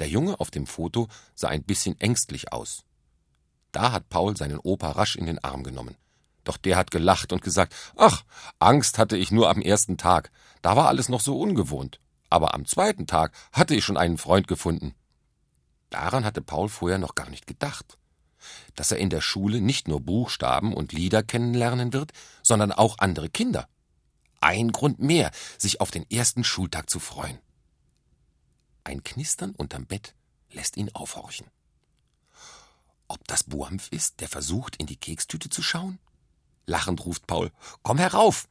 Der 0.00 0.08
Junge 0.08 0.40
auf 0.40 0.50
dem 0.50 0.66
Foto 0.66 1.08
sah 1.34 1.48
ein 1.48 1.62
bisschen 1.62 1.98
ängstlich 2.00 2.52
aus. 2.52 2.82
Da 3.70 3.92
hat 3.92 4.08
Paul 4.08 4.36
seinen 4.36 4.58
Opa 4.58 4.90
rasch 4.90 5.16
in 5.16 5.26
den 5.26 5.42
Arm 5.42 5.62
genommen. 5.62 5.96
Doch 6.42 6.56
der 6.56 6.76
hat 6.76 6.90
gelacht 6.90 7.32
und 7.32 7.42
gesagt, 7.42 7.74
ach, 7.96 8.24
Angst 8.58 8.98
hatte 8.98 9.16
ich 9.16 9.30
nur 9.30 9.48
am 9.48 9.62
ersten 9.62 9.96
Tag, 9.96 10.30
da 10.62 10.76
war 10.76 10.88
alles 10.88 11.08
noch 11.08 11.20
so 11.20 11.40
ungewohnt. 11.40 12.00
Aber 12.28 12.54
am 12.54 12.66
zweiten 12.66 13.06
Tag 13.06 13.32
hatte 13.52 13.74
ich 13.74 13.84
schon 13.84 13.96
einen 13.96 14.18
Freund 14.18 14.48
gefunden. 14.48 14.94
Daran 15.94 16.24
hatte 16.24 16.42
Paul 16.42 16.68
vorher 16.68 16.98
noch 16.98 17.14
gar 17.14 17.30
nicht 17.30 17.46
gedacht. 17.46 17.98
Dass 18.74 18.90
er 18.90 18.98
in 18.98 19.10
der 19.10 19.20
Schule 19.20 19.60
nicht 19.60 19.86
nur 19.86 20.00
Buchstaben 20.00 20.74
und 20.74 20.92
Lieder 20.92 21.22
kennenlernen 21.22 21.92
wird, 21.92 22.10
sondern 22.42 22.72
auch 22.72 22.98
andere 22.98 23.30
Kinder 23.30 23.68
ein 24.40 24.72
Grund 24.72 24.98
mehr, 24.98 25.30
sich 25.56 25.80
auf 25.80 25.90
den 25.90 26.04
ersten 26.10 26.44
Schultag 26.44 26.90
zu 26.90 27.00
freuen. 27.00 27.38
Ein 28.82 29.02
Knistern 29.02 29.54
unterm 29.54 29.86
Bett 29.86 30.14
lässt 30.50 30.76
ihn 30.76 30.90
aufhorchen. 30.94 31.46
Ob 33.08 33.26
das 33.26 33.44
Buampf 33.44 33.88
ist, 33.90 34.20
der 34.20 34.28
versucht, 34.28 34.76
in 34.76 34.86
die 34.86 34.98
Kekstüte 34.98 35.48
zu 35.48 35.62
schauen? 35.62 35.98
Lachend 36.66 37.06
ruft 37.06 37.26
Paul, 37.26 37.52
komm 37.82 37.98
herauf! 37.98 38.48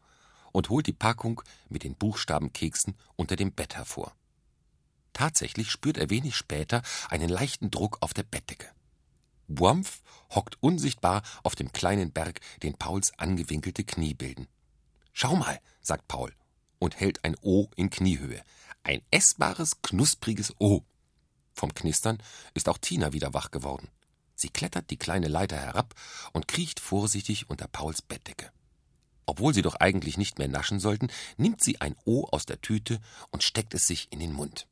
und 0.51 0.69
holt 0.69 0.88
die 0.88 0.93
Packung 0.93 1.41
mit 1.67 1.84
den 1.84 1.95
Buchstabenkeksen 1.95 2.95
unter 3.15 3.36
dem 3.36 3.51
Bett 3.51 3.75
hervor. 3.75 4.15
Tatsächlich 5.13 5.69
spürt 5.71 5.97
er 5.97 6.10
wenig 6.10 6.36
später 6.36 6.82
einen 7.10 7.30
leichten 7.30 7.71
Druck 7.71 7.97
auf 8.02 8.13
der 8.13 8.23
Bettdecke. 8.23 8.67
Buampf 9.47 10.02
hockt 10.32 10.58
unsichtbar 10.62 11.21
auf 11.43 11.56
dem 11.56 11.71
kleinen 11.71 12.12
Berg, 12.12 12.39
den 12.63 12.76
Pauls 12.76 13.17
angewinkelte 13.19 13.84
Knie 13.84 14.13
bilden. 14.13 14.47
Schau 15.12 15.36
mal, 15.36 15.60
sagt 15.82 16.08
Paul 16.08 16.34
und 16.80 16.99
hält 16.99 17.23
ein 17.23 17.36
O 17.41 17.69
in 17.76 17.89
Kniehöhe. 17.89 18.43
Ein 18.84 19.02
essbares, 19.12 19.82
knuspriges 19.82 20.54
O. 20.60 20.82
Vom 21.54 21.73
Knistern 21.73 22.17
ist 22.54 22.67
auch 22.67 22.80
Tina 22.80 23.13
wieder 23.13 23.34
wach 23.34 23.52
geworden. 23.52 23.89
Sie 24.36 24.49
klettert 24.49 24.89
die 24.89 24.97
kleine 24.97 25.28
Leiter 25.28 25.56
herab 25.56 25.93
und 26.34 26.47
kriecht 26.47 26.80
vorsichtig 26.80 27.49
unter 27.49 27.67
Pauls 27.67 28.02
Bettdecke. 28.02 28.52
Obwohl 29.26 29.54
sie 29.54 29.62
doch 29.62 29.76
eigentlich 29.76 30.17
nicht 30.17 30.39
mehr 30.39 30.47
naschen 30.49 30.80
sollten, 30.80 31.10
nimmt 31.38 31.63
sie 31.63 31.80
ein 31.80 31.95
O 32.04 32.26
aus 32.32 32.45
der 32.45 32.60
Tüte 32.60 32.99
und 33.30 33.43
steckt 33.43 33.73
es 33.73 33.88
sich 33.88 34.12
in 34.12 34.19
den 34.19 34.34
Mund. 34.34 34.67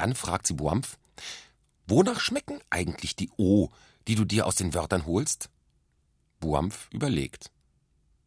Dann 0.00 0.14
fragt 0.14 0.46
sie 0.46 0.54
Buampf, 0.54 0.96
wonach 1.86 2.20
schmecken 2.20 2.58
eigentlich 2.70 3.16
die 3.16 3.28
O, 3.36 3.68
die 4.08 4.14
du 4.14 4.24
dir 4.24 4.46
aus 4.46 4.54
den 4.54 4.72
Wörtern 4.72 5.04
holst? 5.04 5.50
Buampf 6.40 6.88
überlegt. 6.90 7.50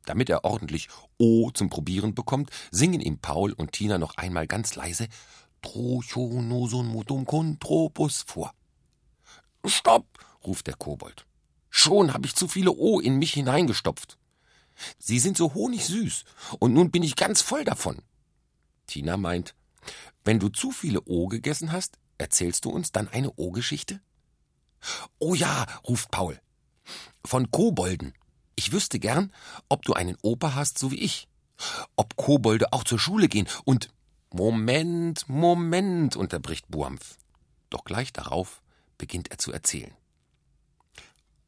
Damit 0.05 0.29
er 0.29 0.45
ordentlich 0.45 0.89
O 1.17 1.49
zum 1.49 1.71
Probieren 1.71 2.13
bekommt, 2.13 2.51
singen 2.69 3.01
ihm 3.01 3.17
Paul 3.17 3.53
und 3.53 3.71
Tina 3.71 3.97
noch 3.97 4.17
einmal 4.17 4.45
ganz 4.45 4.75
leise 4.75 5.07
contropus 7.25 8.21
vor. 8.21 8.53
Stopp! 9.65 10.05
ruft 10.45 10.67
der 10.67 10.75
Kobold. 10.75 11.25
Schon 11.71 12.13
habe 12.13 12.27
ich 12.27 12.35
zu 12.35 12.47
viele 12.47 12.71
O 12.71 12.99
in 12.99 13.17
mich 13.17 13.33
hineingestopft. 13.33 14.19
Sie 14.99 15.17
sind 15.17 15.37
so 15.37 15.55
honigsüß, 15.55 16.23
und 16.59 16.75
nun 16.75 16.91
bin 16.91 17.01
ich 17.01 17.15
ganz 17.15 17.41
voll 17.41 17.63
davon. 17.63 17.97
Tina 18.85 19.17
meint, 19.17 19.55
wenn 20.23 20.39
du 20.39 20.49
zu 20.49 20.71
viele 20.71 21.01
O 21.05 21.27
gegessen 21.27 21.71
hast, 21.71 21.97
erzählst 22.17 22.65
du 22.65 22.69
uns 22.69 22.91
dann 22.91 23.07
eine 23.07 23.31
O-Geschichte? 23.35 24.01
Oh 25.19 25.35
ja, 25.35 25.65
ruft 25.87 26.11
Paul. 26.11 26.39
Von 27.25 27.51
Kobolden. 27.51 28.13
Ich 28.55 28.71
wüsste 28.71 28.99
gern, 28.99 29.31
ob 29.69 29.83
du 29.83 29.93
einen 29.93 30.17
Opa 30.21 30.55
hast, 30.55 30.77
so 30.77 30.91
wie 30.91 30.99
ich. 30.99 31.27
Ob 31.95 32.15
Kobolde 32.15 32.73
auch 32.73 32.83
zur 32.83 32.99
Schule 32.99 33.27
gehen 33.27 33.47
und. 33.63 33.89
Moment, 34.35 35.29
Moment, 35.29 36.15
unterbricht 36.15 36.67
Buampf. 36.67 37.17
Doch 37.69 37.83
gleich 37.83 38.11
darauf 38.11 38.63
beginnt 38.97 39.29
er 39.29 39.37
zu 39.37 39.51
erzählen. 39.51 39.93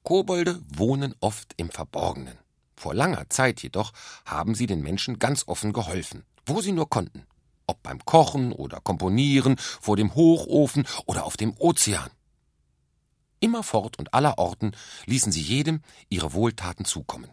Kobolde 0.03 0.61
wohnen 0.67 1.15
oft 1.19 1.55
im 1.57 1.71
Verborgenen. 1.71 2.37
Vor 2.75 2.93
langer 2.93 3.27
Zeit 3.29 3.63
jedoch 3.63 3.91
haben 4.23 4.53
sie 4.53 4.67
den 4.67 4.81
Menschen 4.81 5.17
ganz 5.17 5.47
offen 5.47 5.73
geholfen, 5.73 6.25
wo 6.45 6.61
sie 6.61 6.73
nur 6.73 6.89
konnten. 6.89 7.25
Ob 7.67 7.81
beim 7.83 8.03
Kochen 8.05 8.51
oder 8.51 8.79
Komponieren, 8.79 9.57
vor 9.57 9.97
dem 9.97 10.15
Hochofen 10.15 10.87
oder 11.05 11.25
auf 11.25 11.37
dem 11.37 11.55
Ozean. 11.57 12.09
Immerfort 13.39 13.97
und 13.97 14.13
allerorten 14.13 14.75
ließen 15.05 15.31
sie 15.31 15.41
jedem 15.41 15.81
ihre 16.09 16.33
Wohltaten 16.33 16.85
zukommen. 16.85 17.29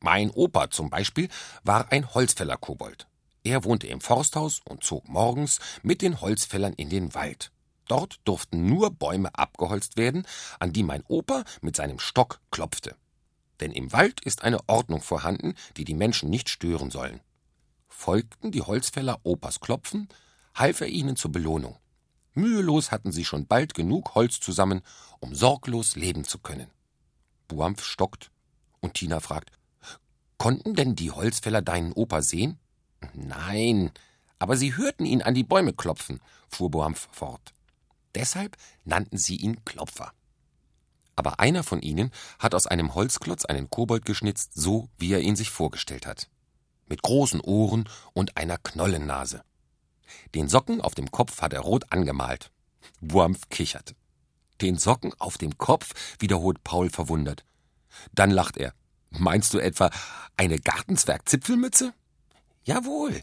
Mein 0.00 0.30
Opa 0.30 0.70
zum 0.70 0.90
Beispiel 0.90 1.28
war 1.64 1.90
ein 1.90 2.14
Holzfäller-Kobold. 2.14 3.06
Er 3.42 3.64
wohnte 3.64 3.86
im 3.86 4.00
Forsthaus 4.00 4.60
und 4.64 4.84
zog 4.84 5.08
morgens 5.08 5.58
mit 5.82 6.02
den 6.02 6.20
Holzfällern 6.20 6.74
in 6.74 6.90
den 6.90 7.14
Wald. 7.14 7.50
Dort 7.88 8.20
durften 8.24 8.66
nur 8.66 8.90
Bäume 8.90 9.34
abgeholzt 9.34 9.96
werden, 9.96 10.26
an 10.58 10.72
die 10.72 10.82
mein 10.82 11.04
Opa 11.06 11.44
mit 11.60 11.76
seinem 11.76 11.98
Stock 11.98 12.40
klopfte. 12.50 12.96
Denn 13.60 13.72
im 13.72 13.92
Wald 13.92 14.20
ist 14.20 14.42
eine 14.42 14.68
Ordnung 14.68 15.00
vorhanden, 15.00 15.54
die 15.76 15.84
die 15.84 15.94
Menschen 15.94 16.28
nicht 16.28 16.48
stören 16.48 16.90
sollen. 16.90 17.20
Folgten 17.98 18.52
die 18.52 18.60
Holzfäller 18.60 19.20
Opas 19.24 19.58
Klopfen, 19.58 20.08
half 20.54 20.82
er 20.82 20.86
ihnen 20.86 21.16
zur 21.16 21.32
Belohnung. 21.32 21.76
Mühelos 22.34 22.92
hatten 22.92 23.10
sie 23.10 23.24
schon 23.24 23.46
bald 23.46 23.72
genug 23.72 24.14
Holz 24.14 24.38
zusammen, 24.38 24.82
um 25.18 25.34
sorglos 25.34 25.96
leben 25.96 26.22
zu 26.22 26.38
können. 26.38 26.70
Buampf 27.48 27.82
stockt 27.82 28.30
und 28.80 28.94
Tina 28.94 29.18
fragt, 29.18 29.50
konnten 30.36 30.74
denn 30.74 30.94
die 30.94 31.10
Holzfäller 31.10 31.62
deinen 31.62 31.94
Opa 31.94 32.20
sehen? 32.20 32.58
Nein, 33.14 33.90
aber 34.38 34.58
sie 34.58 34.76
hörten 34.76 35.06
ihn 35.06 35.22
an 35.22 35.34
die 35.34 35.42
Bäume 35.42 35.72
klopfen, 35.72 36.20
fuhr 36.48 36.70
Buampf 36.70 37.08
fort. 37.10 37.54
Deshalb 38.14 38.58
nannten 38.84 39.16
sie 39.16 39.36
ihn 39.36 39.64
Klopfer. 39.64 40.12
Aber 41.16 41.40
einer 41.40 41.64
von 41.64 41.80
ihnen 41.80 42.12
hat 42.38 42.54
aus 42.54 42.66
einem 42.66 42.94
Holzklotz 42.94 43.46
einen 43.46 43.70
Kobold 43.70 44.04
geschnitzt, 44.04 44.52
so 44.54 44.90
wie 44.98 45.12
er 45.12 45.20
ihn 45.20 45.34
sich 45.34 45.50
vorgestellt 45.50 46.06
hat. 46.06 46.28
Mit 46.88 47.02
großen 47.02 47.40
Ohren 47.40 47.88
und 48.12 48.36
einer 48.36 48.58
Knollennase. 48.58 49.42
Den 50.34 50.48
Socken 50.48 50.80
auf 50.80 50.94
dem 50.94 51.10
Kopf 51.10 51.40
hat 51.42 51.52
er 51.52 51.60
rot 51.60 51.84
angemalt. 51.90 52.50
Wurmf 53.00 53.48
kichert. 53.48 53.94
Den 54.60 54.78
Socken 54.78 55.12
auf 55.18 55.36
dem 55.36 55.58
Kopf, 55.58 55.92
wiederholt 56.18 56.62
Paul 56.64 56.88
verwundert. 56.90 57.44
Dann 58.12 58.30
lacht 58.30 58.56
er. 58.56 58.72
Meinst 59.10 59.54
du 59.54 59.58
etwa 59.58 59.90
eine 60.36 60.58
Gartenzwerg-Zipfelmütze? 60.58 61.92
Jawohl. 62.64 63.22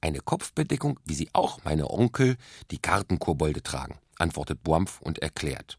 Eine 0.00 0.20
Kopfbedeckung, 0.20 1.00
wie 1.04 1.14
sie 1.14 1.30
auch 1.32 1.64
meine 1.64 1.90
Onkel, 1.90 2.36
die 2.70 2.80
Gartenkobolde 2.80 3.62
tragen, 3.62 3.98
antwortet 4.18 4.62
Buampf 4.62 5.00
und 5.00 5.18
erklärt. 5.18 5.78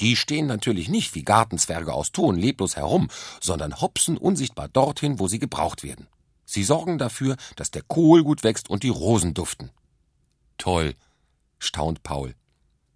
Die 0.00 0.16
stehen 0.16 0.46
natürlich 0.46 0.88
nicht 0.88 1.14
wie 1.14 1.24
Gartenzwerge 1.24 1.92
aus 1.92 2.10
Ton 2.12 2.36
leblos 2.36 2.76
herum, 2.76 3.08
sondern 3.40 3.80
hopsen 3.80 4.16
unsichtbar 4.16 4.68
dorthin, 4.68 5.18
wo 5.18 5.28
sie 5.28 5.38
gebraucht 5.38 5.82
werden. 5.82 6.08
Sie 6.50 6.64
sorgen 6.64 6.98
dafür, 6.98 7.36
dass 7.54 7.70
der 7.70 7.82
Kohl 7.82 8.24
gut 8.24 8.42
wächst 8.42 8.68
und 8.68 8.82
die 8.82 8.88
Rosen 8.88 9.34
duften. 9.34 9.70
Toll, 10.58 10.96
staunt 11.60 12.02
Paul. 12.02 12.34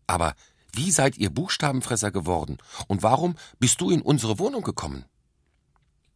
Aber 0.09 0.35
wie 0.73 0.91
seid 0.91 1.19
ihr 1.19 1.31
Buchstabenfresser 1.31 2.11
geworden? 2.11 2.59
Und 2.89 3.05
warum 3.05 3.37
bist 3.61 3.81
du 3.81 3.91
in 3.91 4.03
unsere 4.03 4.41
Wohnung 4.41 4.65
gekommen? 4.65 5.05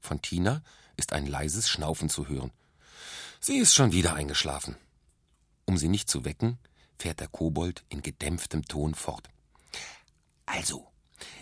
Von 0.01 0.21
Tina 0.21 0.63
ist 0.97 1.13
ein 1.13 1.27
leises 1.27 1.69
Schnaufen 1.69 2.09
zu 2.09 2.29
hören. 2.29 2.51
Sie 3.39 3.59
ist 3.59 3.73
schon 3.73 3.93
wieder 3.93 4.15
eingeschlafen. 4.15 4.75
Um 5.65 5.79
sie 5.79 5.89
nicht 5.89 6.11
zu 6.11 6.25
wecken, 6.25 6.59
fährt 6.99 7.21
der 7.21 7.29
Kobold 7.29 7.85
in 7.89 8.03
gedämpftem 8.03 8.65
Ton 8.65 8.97
fort. 8.97 9.29
Also, 10.45 10.89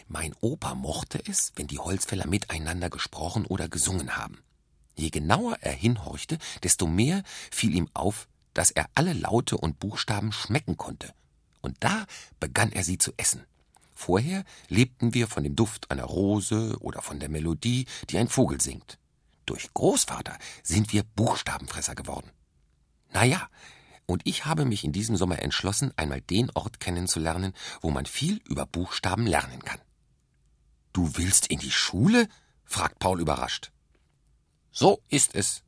mein 0.08 0.34
Opa 0.42 0.74
mochte 0.74 1.22
es, 1.26 1.52
wenn 1.56 1.68
die 1.68 1.78
Holzfäller 1.78 2.26
miteinander 2.26 2.90
gesprochen 2.90 3.46
oder 3.46 3.70
gesungen 3.70 4.18
haben. 4.18 4.42
Je 4.96 5.10
genauer 5.10 5.58
er 5.60 5.72
hinhorchte, 5.72 6.38
desto 6.62 6.86
mehr 6.86 7.22
fiel 7.50 7.74
ihm 7.74 7.88
auf, 7.92 8.28
dass 8.54 8.70
er 8.70 8.88
alle 8.94 9.12
Laute 9.12 9.58
und 9.58 9.78
Buchstaben 9.78 10.32
schmecken 10.32 10.76
konnte. 10.76 11.12
Und 11.60 11.76
da 11.80 12.06
begann 12.40 12.72
er 12.72 12.82
sie 12.82 12.96
zu 12.96 13.12
essen. 13.16 13.44
Vorher 13.94 14.44
lebten 14.68 15.14
wir 15.14 15.26
von 15.26 15.44
dem 15.44 15.56
Duft 15.56 15.90
einer 15.90 16.04
Rose 16.04 16.76
oder 16.80 17.02
von 17.02 17.20
der 17.20 17.28
Melodie, 17.28 17.86
die 18.10 18.18
ein 18.18 18.28
Vogel 18.28 18.60
singt. 18.60 18.98
Durch 19.44 19.72
Großvater 19.74 20.38
sind 20.62 20.92
wir 20.92 21.02
Buchstabenfresser 21.02 21.94
geworden. 21.94 22.30
Na 23.12 23.24
ja, 23.24 23.48
und 24.06 24.22
ich 24.24 24.44
habe 24.44 24.64
mich 24.64 24.84
in 24.84 24.92
diesem 24.92 25.16
Sommer 25.16 25.40
entschlossen, 25.40 25.92
einmal 25.96 26.20
den 26.20 26.50
Ort 26.52 26.80
kennenzulernen, 26.80 27.52
wo 27.80 27.90
man 27.90 28.06
viel 28.06 28.40
über 28.48 28.66
Buchstaben 28.66 29.26
lernen 29.26 29.62
kann. 29.64 29.80
Du 30.92 31.16
willst 31.16 31.48
in 31.48 31.58
die 31.58 31.70
Schule? 31.70 32.28
fragt 32.64 32.98
Paul 32.98 33.20
überrascht. 33.20 33.70
So 34.78 35.02
ist 35.08 35.34
es. 35.34 35.62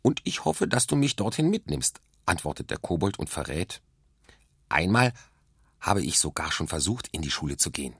Und 0.00 0.20
ich 0.22 0.44
hoffe, 0.44 0.68
dass 0.68 0.86
du 0.86 0.94
mich 0.94 1.16
dorthin 1.16 1.50
mitnimmst, 1.50 1.98
antwortet 2.24 2.70
der 2.70 2.78
Kobold 2.78 3.18
und 3.18 3.28
verrät. 3.28 3.82
Einmal 4.68 5.12
habe 5.80 6.00
ich 6.00 6.20
sogar 6.20 6.52
schon 6.52 6.68
versucht, 6.68 7.08
in 7.08 7.20
die 7.20 7.32
Schule 7.32 7.56
zu 7.56 7.72
gehen. 7.72 7.96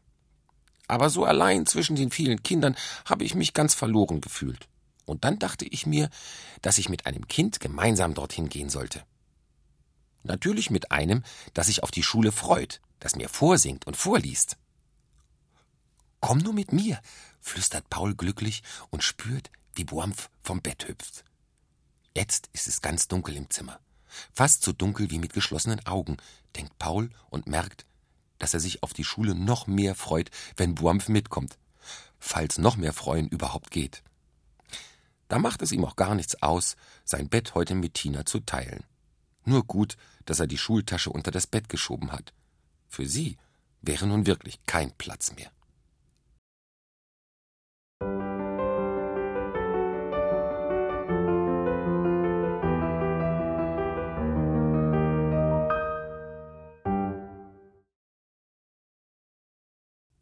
Aber 0.87 1.11
so 1.11 1.25
allein 1.25 1.67
zwischen 1.67 1.97
den 1.97 2.13
vielen 2.13 2.45
Kindern 2.45 2.77
habe 3.05 3.25
ich 3.25 3.35
mich 3.35 3.53
ganz 3.53 3.75
verloren 3.75 4.21
gefühlt. 4.21 4.69
Und 5.07 5.25
dann 5.25 5.41
dachte 5.41 5.65
ich 5.65 5.87
mir, 5.87 6.09
dass 6.63 6.79
ich 6.79 6.89
mit 6.89 7.07
einem 7.07 7.27
Kind 7.27 7.59
gemeinsam 7.59 8.15
dorthin 8.15 8.49
gehen 8.49 8.71
sollte. 8.71 9.03
Natürlich 10.23 10.71
mit 10.71 10.93
einem, 10.93 11.25
das 11.53 11.67
sich 11.67 11.83
auf 11.83 11.91
die 11.91 12.05
Schule 12.05 12.31
freut, 12.31 12.81
das 13.01 13.17
mir 13.17 13.29
vorsingt 13.29 13.89
und 13.89 13.97
vorliest. 13.97 14.57
Komm 16.21 16.39
nur 16.39 16.53
mit 16.53 16.73
mir, 16.73 17.01
flüstert 17.41 17.91
Paul 17.91 18.15
glücklich 18.15 18.63
und 18.91 19.03
spürt, 19.03 19.51
wie 19.75 19.85
Buampf 19.85 20.31
vom 20.43 20.63
Bett 20.63 20.89
hüpft. 20.89 21.25
Jetzt 22.17 22.49
ist 22.53 22.69
es 22.69 22.81
ganz 22.81 23.09
dunkel 23.09 23.37
im 23.37 23.51
Zimmer. 23.51 23.81
Fast 24.33 24.63
so 24.63 24.73
dunkel 24.73 25.11
wie 25.11 25.19
mit 25.19 25.33
geschlossenen 25.33 25.85
Augen, 25.87 26.17
denkt 26.55 26.79
Paul 26.79 27.11
und 27.31 27.49
merkt, 27.49 27.85
dass 28.39 28.55
er 28.55 28.61
sich 28.61 28.83
auf 28.83 28.93
die 28.93 29.05
Schule 29.05 29.35
noch 29.35 29.67
mehr 29.67 29.95
freut, 29.95 30.31
wenn 30.57 30.75
Buampf 30.75 31.09
mitkommt. 31.09 31.59
Falls 32.19 32.59
noch 32.59 32.77
mehr 32.77 32.93
Freuen 32.93 33.29
überhaupt 33.29 33.71
geht. 33.71 34.03
Da 35.29 35.39
macht 35.39 35.63
es 35.63 35.73
ihm 35.73 35.85
auch 35.85 35.97
gar 35.97 36.15
nichts 36.15 36.43
aus, 36.43 36.77
sein 37.05 37.29
Bett 37.29 37.55
heute 37.55 37.75
mit 37.75 37.95
Tina 37.95 38.25
zu 38.25 38.41
teilen. 38.41 38.85
Nur 39.45 39.65
gut, 39.65 39.97
dass 40.25 40.41
er 40.41 40.47
die 40.47 40.59
Schultasche 40.59 41.11
unter 41.11 41.31
das 41.31 41.47
Bett 41.47 41.69
geschoben 41.69 42.13
hat. 42.13 42.33
Für 42.89 43.07
sie 43.07 43.37
wäre 43.83 44.07
nun 44.07 44.27
wirklich 44.27 44.65
kein 44.65 44.93
Platz 44.93 45.35
mehr. 45.35 45.51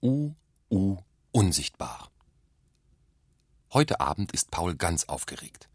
U, 0.04 0.34
U, 0.68 0.96
unsichtbar. 1.30 2.10
Heute 3.72 4.00
Abend 4.00 4.32
ist 4.32 4.50
Paul 4.50 4.74
ganz 4.74 5.04
aufgeregt. 5.04 5.68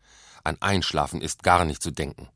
An 0.44 0.58
Einschlafen 0.60 1.22
ist 1.22 1.44
gar 1.44 1.64
nicht 1.64 1.82
zu 1.82 1.92
denken. 1.92 2.28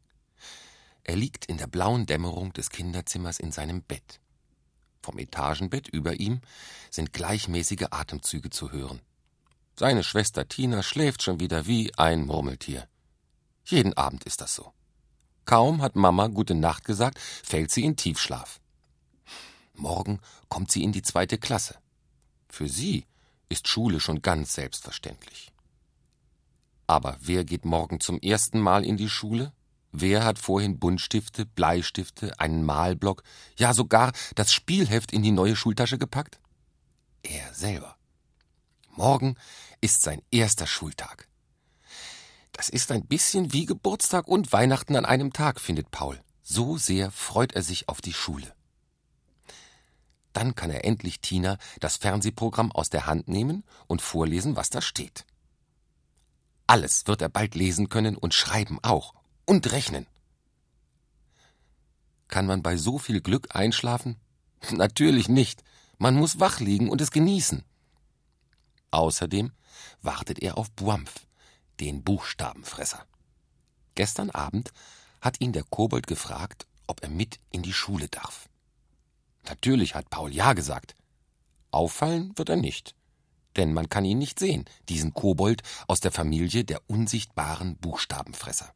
Er 1.04 1.17
liegt 1.17 1.47
in 1.47 1.58
der 1.58 1.67
blauen 1.67 2.06
Dämmerung 2.06 2.54
des 2.54 2.69
Kinderzimmers 2.69 3.41
in 3.41 3.51
seinem 3.51 3.82
Bett. 3.82 4.21
Vom 5.01 5.19
Etagenbett 5.19 5.89
über 5.89 6.13
ihm 6.13 6.39
sind 6.89 7.12
gleichmäßige 7.12 7.88
Atemzüge 7.91 8.51
zu 8.51 8.71
hören. 8.71 9.01
Seine 9.77 10.06
Schwester 10.06 10.47
Tina 10.47 10.84
schläft 10.84 11.21
schon 11.21 11.41
wieder 11.41 11.67
wie 11.67 11.93
ein 11.97 12.25
Murmeltier. 12.25 12.88
Jeden 13.65 13.97
Abend 13.97 14.23
ist 14.23 14.39
das 14.39 14.56
so. 14.56 14.71
Kaum 15.43 15.82
hat 15.82 15.97
Mama 15.97 16.27
gute 16.27 16.56
Nacht 16.56 16.86
gesagt, 16.86 17.19
fällt 17.19 17.69
sie 17.69 17.84
in 17.84 17.97
Tiefschlaf. 17.97 18.62
Morgen 19.73 20.21
kommt 20.47 20.71
sie 20.71 20.84
in 20.84 20.93
die 20.93 21.01
zweite 21.01 21.38
Klasse. 21.38 21.80
Für 22.51 22.67
sie 22.67 23.05
ist 23.47 23.69
Schule 23.69 24.01
schon 24.01 24.21
ganz 24.21 24.53
selbstverständlich. 24.53 25.53
Aber 26.85 27.17
wer 27.21 27.45
geht 27.45 27.63
morgen 27.63 28.01
zum 28.01 28.19
ersten 28.19 28.59
Mal 28.59 28.83
in 28.83 28.97
die 28.97 29.09
Schule? 29.09 29.53
Wer 29.93 30.25
hat 30.25 30.37
vorhin 30.37 30.77
Buntstifte, 30.77 31.45
Bleistifte, 31.45 32.37
einen 32.41 32.65
Malblock, 32.65 33.23
ja 33.57 33.73
sogar 33.73 34.11
das 34.35 34.51
Spielheft 34.51 35.13
in 35.13 35.23
die 35.23 35.31
neue 35.31 35.55
Schultasche 35.55 35.97
gepackt? 35.97 36.41
Er 37.23 37.53
selber. 37.53 37.95
Morgen 38.89 39.37
ist 39.79 40.01
sein 40.01 40.21
erster 40.29 40.67
Schultag. 40.67 41.29
Das 42.51 42.67
ist 42.67 42.91
ein 42.91 43.05
bisschen 43.05 43.53
wie 43.53 43.65
Geburtstag 43.65 44.27
und 44.27 44.51
Weihnachten 44.51 44.97
an 44.97 45.05
einem 45.05 45.31
Tag, 45.31 45.61
findet 45.61 45.89
Paul. 45.89 46.19
So 46.43 46.77
sehr 46.77 47.11
freut 47.11 47.53
er 47.53 47.63
sich 47.63 47.87
auf 47.87 48.01
die 48.01 48.13
Schule. 48.13 48.53
Dann 50.33 50.55
kann 50.55 50.71
er 50.71 50.85
endlich 50.85 51.19
Tina 51.19 51.57
das 51.79 51.97
Fernsehprogramm 51.97 52.71
aus 52.71 52.89
der 52.89 53.05
Hand 53.05 53.27
nehmen 53.27 53.63
und 53.87 54.01
vorlesen, 54.01 54.55
was 54.55 54.69
da 54.69 54.81
steht. 54.81 55.25
Alles 56.67 57.07
wird 57.07 57.21
er 57.21 57.29
bald 57.29 57.55
lesen 57.55 57.89
können 57.89 58.15
und 58.15 58.33
schreiben 58.33 58.79
auch 58.81 59.13
und 59.45 59.71
rechnen. 59.71 60.07
Kann 62.29 62.45
man 62.45 62.63
bei 62.63 62.77
so 62.77 62.97
viel 62.97 63.19
Glück 63.21 63.55
einschlafen? 63.55 64.15
Natürlich 64.71 65.27
nicht. 65.27 65.63
Man 65.97 66.15
muss 66.15 66.39
wach 66.39 66.59
liegen 66.59 66.89
und 66.89 67.01
es 67.01 67.11
genießen. 67.11 67.63
Außerdem 68.91 69.51
wartet 70.01 70.39
er 70.39 70.57
auf 70.57 70.71
Buampf, 70.71 71.27
den 71.79 72.03
Buchstabenfresser. 72.03 73.05
Gestern 73.95 74.29
Abend 74.29 74.71
hat 75.19 75.41
ihn 75.41 75.53
der 75.53 75.63
Kobold 75.63 76.07
gefragt, 76.07 76.65
ob 76.87 77.03
er 77.03 77.09
mit 77.09 77.39
in 77.51 77.61
die 77.61 77.73
Schule 77.73 78.07
darf. 78.07 78.49
Natürlich 79.47 79.95
hat 79.95 80.10
Paul 80.10 80.34
ja 80.34 80.54
gesagt. 80.54 80.95
Auffallen 81.71 82.38
wird 82.38 82.49
er 82.49 82.58
nicht, 82.58 82.95
denn 83.56 83.73
man 83.73 83.89
kann 83.89 84.06
ihn 84.06 84.17
nicht 84.17 84.39
sehen, 84.39 84.65
diesen 84.89 85.13
Kobold 85.13 85.63
aus 85.88 85.99
der 85.99 86.12
Familie 86.12 86.63
der 86.63 86.82
unsichtbaren 86.88 87.77
Buchstabenfresser. 87.77 88.73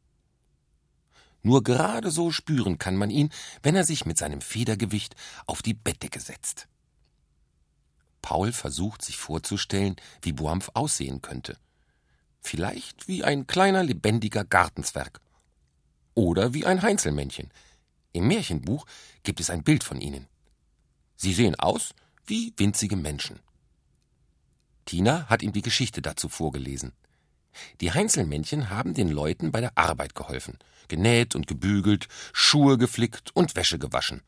Nur 1.42 1.62
gerade 1.62 2.10
so 2.10 2.32
spüren 2.32 2.78
kann 2.78 2.96
man 2.96 3.10
ihn, 3.10 3.30
wenn 3.62 3.76
er 3.76 3.84
sich 3.84 4.04
mit 4.04 4.18
seinem 4.18 4.40
Federgewicht 4.40 5.14
auf 5.46 5.62
die 5.62 5.74
Bettdecke 5.74 6.20
setzt. 6.20 6.66
Paul 8.20 8.50
versucht 8.50 9.02
sich 9.02 9.16
vorzustellen, 9.16 9.94
wie 10.22 10.32
Boampf 10.32 10.70
aussehen 10.74 11.22
könnte. 11.22 11.56
Vielleicht 12.40 13.06
wie 13.06 13.22
ein 13.22 13.46
kleiner 13.46 13.84
lebendiger 13.84 14.44
Gartenzwerg. 14.44 15.20
Oder 16.14 16.52
wie 16.52 16.66
ein 16.66 16.82
Heinzelmännchen. 16.82 17.52
Im 18.12 18.26
Märchenbuch 18.26 18.86
gibt 19.22 19.38
es 19.38 19.50
ein 19.50 19.62
Bild 19.62 19.84
von 19.84 20.00
ihnen. 20.00 20.26
Sie 21.16 21.32
sehen 21.32 21.54
aus 21.56 21.94
wie 22.26 22.52
winzige 22.56 22.96
Menschen. 22.96 23.40
Tina 24.84 25.26
hat 25.28 25.42
ihm 25.42 25.52
die 25.52 25.62
Geschichte 25.62 26.02
dazu 26.02 26.28
vorgelesen. 26.28 26.92
Die 27.80 27.92
Heinzelmännchen 27.92 28.70
haben 28.70 28.94
den 28.94 29.08
Leuten 29.08 29.50
bei 29.50 29.60
der 29.60 29.76
Arbeit 29.76 30.14
geholfen, 30.14 30.58
genäht 30.88 31.34
und 31.34 31.46
gebügelt, 31.46 32.08
Schuhe 32.32 32.78
geflickt 32.78 33.34
und 33.34 33.56
Wäsche 33.56 33.78
gewaschen. 33.78 34.22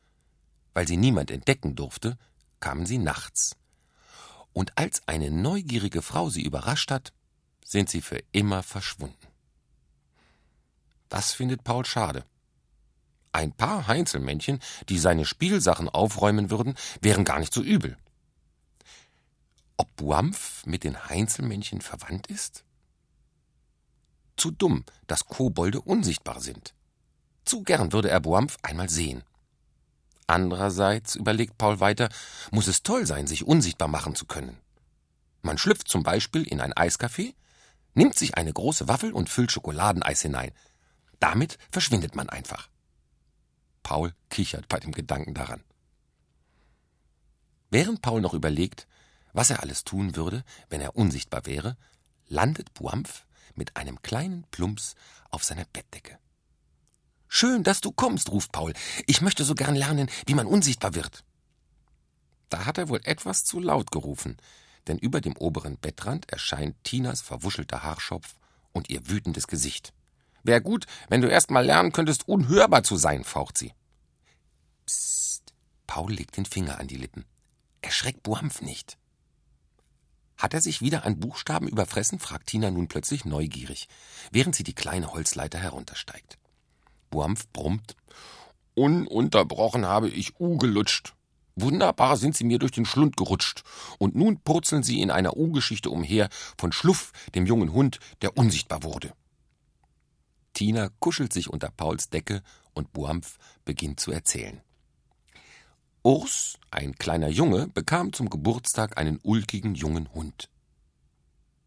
Weil 0.75 0.89
sie 0.89 0.97
niemand 0.97 1.31
entdecken 1.31 1.75
durfte, 1.75 2.19
kamen 2.61 2.87
sie 2.87 2.99
nachts. 2.99 3.57
Und 4.53 4.77
als 4.77 5.07
eine 5.07 5.31
neugierige 5.31 6.03
Frau 6.03 6.31
sie 6.31 6.43
überrascht 6.43 6.91
hat, 6.91 7.13
sind 7.65 7.91
sie 7.91 8.01
für 8.01 8.23
immer 8.33 8.63
verschwunden. 8.63 9.29
Das 11.09 11.33
findet 11.33 11.65
Paul 11.65 11.85
schade. 11.85 12.25
Ein 13.33 13.53
paar 13.53 13.87
Heinzelmännchen, 13.87 14.61
die 14.89 14.99
seine 14.99 15.25
Spielsachen 15.25 15.89
aufräumen 15.89 16.51
würden, 16.51 16.75
wären 17.01 17.25
gar 17.25 17.39
nicht 17.39 17.53
so 17.53 17.63
übel. 17.63 17.97
Ob 19.77 19.95
Buampf 19.97 20.67
mit 20.67 20.85
den 20.85 21.09
Heinzelmännchen 21.09 21.81
verwandt 21.81 22.27
ist? 22.29 22.65
Zu 24.37 24.51
dumm, 24.51 24.85
dass 25.07 25.27
Kobolde 25.27 25.81
unsichtbar 25.81 26.41
sind. 26.41 26.75
Zu 27.45 27.63
gern 27.63 27.93
würde 27.93 28.11
er 28.11 28.21
Boampf 28.21 28.57
einmal 28.63 28.89
sehen. 28.89 29.23
Andererseits, 30.27 31.15
überlegt 31.15 31.57
Paul 31.59 31.81
weiter, 31.81 32.11
muss 32.51 32.67
es 32.67 32.83
toll 32.83 33.07
sein, 33.07 33.27
sich 33.27 33.47
unsichtbar 33.47 33.89
machen 33.89 34.15
zu 34.15 34.27
können. 34.27 34.59
Man 35.43 35.59
schlüpft 35.59 35.89
zum 35.89 36.03
Beispiel 36.03 36.43
in 36.43 36.61
ein 36.61 36.75
Eiscafé, 36.75 37.35
nimmt 37.95 38.17
sich 38.17 38.37
eine 38.37 38.53
große 38.53 38.89
Waffel 38.89 39.13
und 39.13 39.31
füllt 39.31 39.51
Schokoladeneis 39.51 40.21
hinein. 40.21 40.53
Damit 41.21 41.59
verschwindet 41.71 42.15
man 42.15 42.29
einfach. 42.29 42.69
Paul 43.89 44.13
kichert 44.29 44.69
bei 44.69 44.79
dem 44.79 44.93
Gedanken 44.93 45.33
daran. 45.33 45.65
Während 47.71 48.03
Paul 48.03 48.21
noch 48.21 48.35
überlegt, 48.35 48.87
was 49.33 49.49
er 49.49 49.63
alles 49.63 49.83
tun 49.83 50.15
würde, 50.15 50.45
wenn 50.69 50.83
er 50.83 50.95
unsichtbar 50.95 51.47
wäre, 51.47 51.79
landet 52.27 52.75
Buampf 52.75 53.25
mit 53.55 53.79
einem 53.79 54.03
kleinen 54.03 54.45
Plumps 54.51 54.95
auf 55.31 55.43
seiner 55.43 55.65
Bettdecke. 55.65 56.19
Schön, 57.29 57.63
dass 57.63 57.81
du 57.81 57.91
kommst, 57.91 58.31
ruft 58.31 58.53
Paul. 58.53 58.75
Ich 59.07 59.23
möchte 59.23 59.43
so 59.43 59.55
gern 59.55 59.75
lernen, 59.75 60.11
wie 60.27 60.35
man 60.35 60.47
unsichtbar 60.47 60.95
wird. 60.95 61.25
Da 62.51 62.67
hat 62.67 62.77
er 62.77 62.91
wohl 62.91 63.01
etwas 63.05 63.45
zu 63.45 63.59
laut 63.59 63.91
gerufen, 63.91 64.37
denn 64.87 64.99
über 64.99 65.23
dem 65.23 65.35
oberen 65.35 65.79
Bettrand 65.79 66.31
erscheint 66.31 66.77
Tinas 66.85 67.23
verwuschelter 67.23 67.85
Haarschopf 67.85 68.35
und 68.73 68.91
ihr 68.91 69.09
wütendes 69.09 69.47
Gesicht. 69.47 69.95
Wär 70.43 70.61
gut, 70.61 70.87
wenn 71.09 71.21
du 71.21 71.29
erst 71.29 71.51
mal 71.51 71.65
lernen 71.65 71.93
könntest, 71.93 72.29
unhörbar 72.29 72.83
zu 72.83 72.97
sein, 72.97 73.25
faucht 73.25 73.59
sie. 73.59 73.73
Psst. 74.87 75.55
Paul 75.87 76.13
legt 76.13 76.37
den 76.37 76.45
Finger 76.45 76.79
an 76.79 76.87
die 76.87 76.97
Lippen. 76.97 77.25
Erschreck 77.81 78.23
Buampf 78.23 78.61
nicht. 78.61 78.99
Hat 80.37 80.55
er 80.55 80.61
sich 80.61 80.81
wieder 80.81 81.05
an 81.05 81.19
Buchstaben 81.19 81.67
überfressen? 81.67 82.21
fragt 82.21 82.47
Tina 82.49 82.71
nun 82.71 82.89
plötzlich 82.89 83.25
neugierig, 83.25 83.89
während 84.31 84.55
sie 84.55 84.63
die 84.63 84.75
kleine 84.75 85.13
Holzleiter 85.13 85.59
heruntersteigt. 85.59 86.39
Buampf 87.11 87.49
brummt. 87.53 87.97
Ununterbrochen 88.75 89.87
habe 89.87 90.09
ich 90.09 90.39
U 90.39 90.57
gelutscht. 90.57 91.15
Wunderbar 91.57 92.17
sind 92.17 92.37
sie 92.37 92.45
mir 92.45 92.61
durch 92.61 92.71
den 92.71 92.85
Schlund 92.85 93.17
gerutscht. 93.17 93.65
Und 93.99 94.15
nun 94.15 94.41
purzeln 94.41 94.85
sie 94.85 95.01
in 95.01 95.11
einer 95.11 95.37
U-Geschichte 95.37 95.91
umher 95.91 96.29
von 96.57 96.71
Schluff, 96.71 97.13
dem 97.35 97.47
jungen 97.47 97.73
Hund, 97.73 97.99
der 98.23 98.37
unsichtbar 98.37 98.85
wurde. 98.85 99.13
Tina 100.53 100.91
kuschelt 100.99 101.33
sich 101.33 101.49
unter 101.49 101.71
Pauls 101.71 102.11
Decke 102.11 102.43
und 102.75 102.93
Buampf 102.93 103.39
beginnt 103.65 104.01
zu 104.01 104.13
erzählen. 104.13 104.61
Urs, 106.03 106.59
ein 106.71 106.95
kleiner 106.95 107.29
Junge, 107.29 107.69
bekam 107.69 108.13
zum 108.13 108.31
Geburtstag 108.31 108.99
einen 108.99 109.21
ulkigen 109.23 109.75
jungen 109.75 110.13
Hund. 110.15 110.49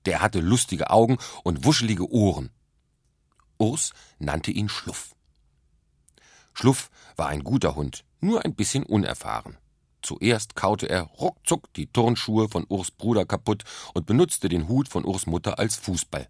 Der 0.06 0.22
hatte 0.22 0.40
lustige 0.40 0.90
Augen 0.90 1.18
und 1.44 1.66
wuschelige 1.66 2.10
Ohren. 2.12 2.50
Urs 3.58 3.94
nannte 4.20 4.52
ihn 4.52 4.70
Schluff. 4.70 5.16
Schluff 6.54 6.90
war 7.16 7.28
ein 7.28 7.44
guter 7.44 7.76
Hund, 7.76 8.04
nur 8.20 8.44
ein 8.44 8.56
bisschen 8.56 8.84
unerfahren. 8.84 9.58
Zuerst 10.02 10.56
kaute 10.56 10.90
er 10.90 11.04
ruckzuck 11.04 11.72
die 11.74 11.88
Turnschuhe 11.88 12.50
von 12.50 12.66
Urs 12.68 12.90
Bruder 12.90 13.26
kaputt 13.26 13.64
und 13.94 14.08
benutzte 14.08 14.50
den 14.50 14.68
Hut 14.68 14.90
von 14.90 15.06
Urs 15.06 15.28
Mutter 15.28 15.60
als 15.60 15.76
Fußball. 15.76 16.28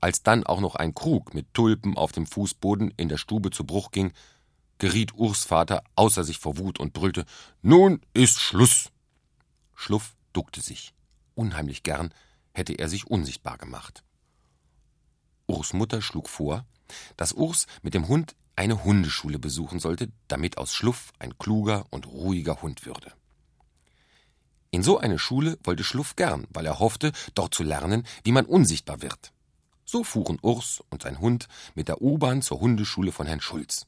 Als 0.00 0.22
dann 0.22 0.44
auch 0.44 0.60
noch 0.60 0.74
ein 0.74 0.94
Krug 0.94 1.34
mit 1.34 1.52
Tulpen 1.54 1.96
auf 1.96 2.12
dem 2.12 2.26
Fußboden 2.26 2.92
in 2.96 3.08
der 3.08 3.18
Stube 3.18 3.50
zu 3.50 3.64
Bruch 3.64 3.90
ging, 3.90 4.12
geriet 4.78 5.14
Urs 5.14 5.44
Vater 5.44 5.82
außer 5.94 6.24
sich 6.24 6.38
vor 6.38 6.58
Wut 6.58 6.78
und 6.78 6.92
brüllte 6.92 7.24
Nun 7.62 8.00
ist 8.14 8.40
Schluss. 8.40 8.90
Schluff 9.74 10.14
duckte 10.32 10.60
sich. 10.60 10.92
Unheimlich 11.34 11.82
gern 11.82 12.12
hätte 12.52 12.74
er 12.74 12.88
sich 12.88 13.06
unsichtbar 13.06 13.58
gemacht. 13.58 14.02
Urs 15.46 15.72
Mutter 15.72 16.02
schlug 16.02 16.28
vor, 16.28 16.64
dass 17.16 17.32
Urs 17.32 17.66
mit 17.82 17.94
dem 17.94 18.08
Hund 18.08 18.34
eine 18.56 18.84
Hundeschule 18.84 19.38
besuchen 19.38 19.78
sollte, 19.78 20.10
damit 20.28 20.58
aus 20.58 20.72
Schluff 20.72 21.12
ein 21.18 21.36
kluger 21.38 21.86
und 21.90 22.06
ruhiger 22.06 22.62
Hund 22.62 22.86
würde. 22.86 23.12
In 24.70 24.82
so 24.82 24.98
eine 24.98 25.18
Schule 25.18 25.58
wollte 25.62 25.84
Schluff 25.84 26.16
gern, 26.16 26.46
weil 26.50 26.66
er 26.66 26.78
hoffte, 26.78 27.12
dort 27.34 27.54
zu 27.54 27.62
lernen, 27.62 28.06
wie 28.24 28.32
man 28.32 28.46
unsichtbar 28.46 29.02
wird. 29.02 29.32
So 29.88 30.02
fuhren 30.02 30.38
Urs 30.42 30.82
und 30.90 31.02
sein 31.02 31.20
Hund 31.20 31.46
mit 31.76 31.86
der 31.86 32.02
U-Bahn 32.02 32.42
zur 32.42 32.60
Hundeschule 32.60 33.12
von 33.12 33.26
Herrn 33.28 33.40
Schulz. 33.40 33.86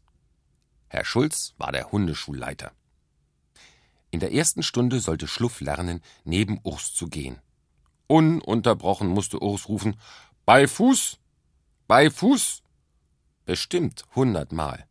Herr 0.86 1.04
Schulz 1.04 1.54
war 1.58 1.72
der 1.72 1.90
Hundeschulleiter. 1.90 2.70
In 4.12 4.20
der 4.20 4.32
ersten 4.32 4.62
Stunde 4.62 5.00
sollte 5.00 5.26
Schluff 5.26 5.60
lernen, 5.60 6.00
neben 6.24 6.60
Urs 6.62 6.94
zu 6.94 7.08
gehen. 7.08 7.42
Ununterbrochen 8.06 9.08
musste 9.08 9.42
Urs 9.42 9.68
rufen 9.68 9.96
Bei 10.44 10.68
Fuß. 10.68 11.18
Bei 11.88 12.10
Fuß. 12.10 12.62
Bestimmt 13.44 14.04
hundertmal. 14.14 14.86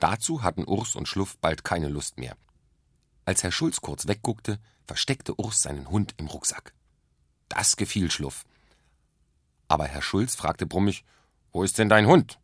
Dazu 0.00 0.42
hatten 0.42 0.64
Urs 0.64 0.96
und 0.96 1.06
Schluff 1.06 1.38
bald 1.38 1.62
keine 1.62 1.88
Lust 1.88 2.18
mehr. 2.18 2.36
Als 3.24 3.44
Herr 3.44 3.52
Schulz 3.52 3.80
kurz 3.80 4.08
wegguckte, 4.08 4.58
versteckte 4.86 5.38
Urs 5.38 5.62
seinen 5.62 5.88
Hund 5.88 6.14
im 6.18 6.26
Rucksack. 6.26 6.74
Das 7.48 7.76
gefiel 7.76 8.10
Schluff. 8.10 8.44
Aber 9.68 9.86
Herr 9.86 10.02
Schulz 10.02 10.34
fragte 10.34 10.66
brummig, 10.66 11.04
wo 11.52 11.62
ist 11.62 11.78
denn 11.78 11.88
dein 11.88 12.06
Hund? 12.06 12.38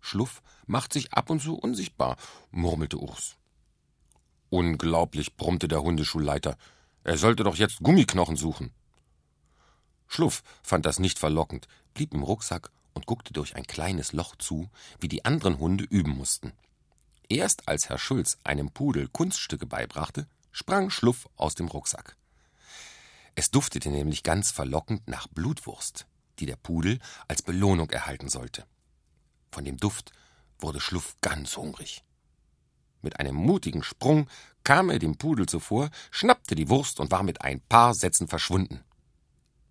Schluff 0.00 0.42
macht 0.66 0.92
sich 0.92 1.12
ab 1.12 1.30
und 1.30 1.40
zu 1.40 1.54
unsichtbar, 1.54 2.16
murmelte 2.50 2.98
Urs. 2.98 3.36
Unglaublich, 4.50 5.36
brummte 5.36 5.68
der 5.68 5.82
Hundeschulleiter. 5.82 6.56
Er 7.04 7.18
sollte 7.18 7.44
doch 7.44 7.56
jetzt 7.56 7.80
Gummiknochen 7.80 8.36
suchen. 8.36 8.72
Schluff 10.06 10.42
fand 10.62 10.84
das 10.84 10.98
nicht 10.98 11.18
verlockend, 11.18 11.68
blieb 11.94 12.12
im 12.12 12.22
Rucksack 12.22 12.70
und 12.94 13.06
guckte 13.06 13.32
durch 13.32 13.56
ein 13.56 13.66
kleines 13.66 14.12
Loch 14.12 14.36
zu, 14.36 14.68
wie 15.00 15.08
die 15.08 15.24
anderen 15.24 15.58
Hunde 15.58 15.84
üben 15.84 16.14
mussten. 16.16 16.52
Erst 17.28 17.66
als 17.66 17.88
Herr 17.88 17.98
Schulz 17.98 18.36
einem 18.44 18.70
Pudel 18.70 19.08
Kunststücke 19.08 19.64
beibrachte, 19.64 20.26
sprang 20.50 20.90
Schluff 20.90 21.28
aus 21.36 21.54
dem 21.54 21.68
Rucksack. 21.68 22.16
Es 23.34 23.50
duftete 23.50 23.88
nämlich 23.88 24.22
ganz 24.22 24.50
verlockend 24.50 25.08
nach 25.08 25.26
Blutwurst, 25.28 26.06
die 26.42 26.46
der 26.46 26.56
Pudel 26.56 26.98
als 27.28 27.40
Belohnung 27.42 27.88
erhalten 27.90 28.28
sollte. 28.28 28.66
Von 29.52 29.64
dem 29.64 29.76
Duft 29.76 30.10
wurde 30.58 30.80
Schluff 30.80 31.16
ganz 31.20 31.56
hungrig. 31.56 32.02
Mit 33.00 33.20
einem 33.20 33.36
mutigen 33.36 33.84
Sprung 33.84 34.28
kam 34.64 34.90
er 34.90 34.98
dem 34.98 35.16
Pudel 35.18 35.46
zuvor, 35.46 35.90
schnappte 36.10 36.56
die 36.56 36.68
Wurst 36.68 36.98
und 36.98 37.12
war 37.12 37.22
mit 37.22 37.42
ein 37.42 37.60
paar 37.60 37.94
Sätzen 37.94 38.26
verschwunden. 38.26 38.80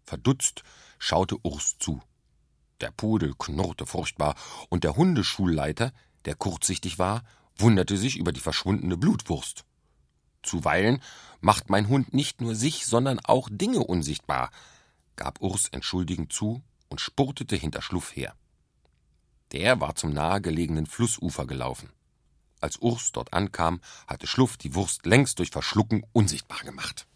Verdutzt 0.05 0.63
schaute 0.97 1.37
Urs 1.43 1.77
zu. 1.77 2.01
Der 2.79 2.91
Pudel 2.91 3.33
knurrte 3.37 3.85
furchtbar, 3.85 4.35
und 4.69 4.85
der 4.85 4.95
Hundeschulleiter, 4.95 5.91
der 6.23 6.35
kurzsichtig 6.35 6.99
war, 6.99 7.23
wunderte 7.57 7.97
sich 7.97 8.15
über 8.15 8.31
die 8.31 8.39
verschwundene 8.39 8.95
Blutwurst. 8.95 9.65
Zuweilen 10.41 11.01
macht 11.41 11.69
mein 11.69 11.89
Hund 11.89 12.13
nicht 12.13 12.39
nur 12.39 12.55
sich, 12.55 12.85
sondern 12.85 13.19
auch 13.19 13.49
Dinge 13.51 13.79
unsichtbar, 13.79 14.51
gab 15.15 15.41
Urs 15.41 15.67
entschuldigend 15.69 16.33
zu 16.33 16.63
und 16.89 17.01
spurtete 17.01 17.55
hinter 17.55 17.81
Schluff 17.81 18.15
her. 18.15 18.35
Der 19.51 19.79
war 19.81 19.95
zum 19.95 20.13
nahegelegenen 20.13 20.85
Flussufer 20.85 21.45
gelaufen. 21.45 21.89
Als 22.61 22.77
Urs 22.77 23.11
dort 23.11 23.33
ankam, 23.33 23.81
hatte 24.07 24.27
Schluff 24.27 24.57
die 24.57 24.75
Wurst 24.75 25.05
längst 25.05 25.39
durch 25.39 25.49
Verschlucken 25.49 26.05
unsichtbar 26.13 26.59
gemacht. 26.59 27.07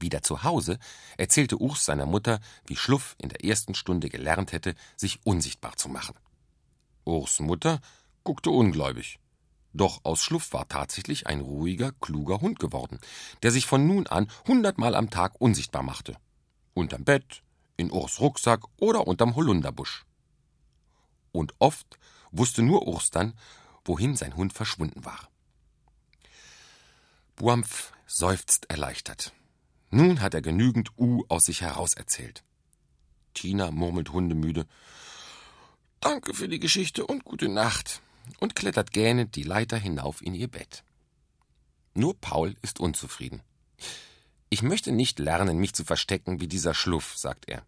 Wieder 0.00 0.22
zu 0.22 0.44
Hause 0.44 0.78
erzählte 1.16 1.58
Urs 1.58 1.84
seiner 1.84 2.06
Mutter, 2.06 2.40
wie 2.66 2.76
Schluff 2.76 3.16
in 3.18 3.28
der 3.28 3.44
ersten 3.44 3.74
Stunde 3.74 4.08
gelernt 4.08 4.52
hätte, 4.52 4.74
sich 4.96 5.18
unsichtbar 5.24 5.76
zu 5.76 5.88
machen. 5.88 6.14
Urs 7.04 7.40
Mutter 7.40 7.80
guckte 8.22 8.50
ungläubig. 8.50 9.18
Doch 9.74 10.00
aus 10.04 10.22
Schluff 10.22 10.52
war 10.52 10.68
tatsächlich 10.68 11.26
ein 11.26 11.40
ruhiger, 11.40 11.92
kluger 12.00 12.40
Hund 12.40 12.58
geworden, 12.58 12.98
der 13.42 13.50
sich 13.50 13.66
von 13.66 13.86
nun 13.86 14.06
an 14.06 14.30
hundertmal 14.46 14.94
am 14.94 15.10
Tag 15.10 15.40
unsichtbar 15.40 15.82
machte. 15.82 16.16
Unterm 16.78 17.04
Bett, 17.04 17.42
in 17.76 17.90
Urs 17.90 18.20
Rucksack 18.20 18.62
oder 18.78 19.06
unterm 19.06 19.36
Holunderbusch. 19.36 20.04
Und 21.32 21.54
oft 21.58 21.98
wusste 22.30 22.62
nur 22.62 22.86
Urs 22.86 23.10
dann, 23.10 23.34
wohin 23.84 24.16
sein 24.16 24.36
Hund 24.36 24.52
verschwunden 24.52 25.04
war. 25.04 25.28
Buampf 27.36 27.92
seufzt 28.06 28.70
erleichtert. 28.70 29.32
Nun 29.90 30.20
hat 30.20 30.34
er 30.34 30.42
genügend 30.42 30.90
U 30.98 31.24
aus 31.28 31.44
sich 31.44 31.62
heraus 31.62 31.94
erzählt. 31.94 32.44
Tina 33.34 33.70
murmelt 33.70 34.10
hundemüde 34.10 34.66
Danke 36.00 36.32
für 36.32 36.48
die 36.48 36.60
Geschichte 36.60 37.06
und 37.06 37.24
gute 37.24 37.48
Nacht 37.48 38.02
und 38.38 38.54
klettert 38.54 38.92
gähnend 38.92 39.34
die 39.34 39.42
Leiter 39.42 39.78
hinauf 39.78 40.22
in 40.22 40.34
ihr 40.34 40.48
Bett. 40.48 40.84
Nur 41.94 42.14
Paul 42.20 42.54
ist 42.62 42.78
unzufrieden. 42.78 43.42
Ich 44.50 44.62
möchte 44.62 44.92
nicht 44.92 45.18
lernen, 45.18 45.58
mich 45.58 45.74
zu 45.74 45.84
verstecken 45.84 46.40
wie 46.40 46.48
dieser 46.48 46.74
Schluff, 46.74 47.16
sagt 47.16 47.48
er. 47.48 47.64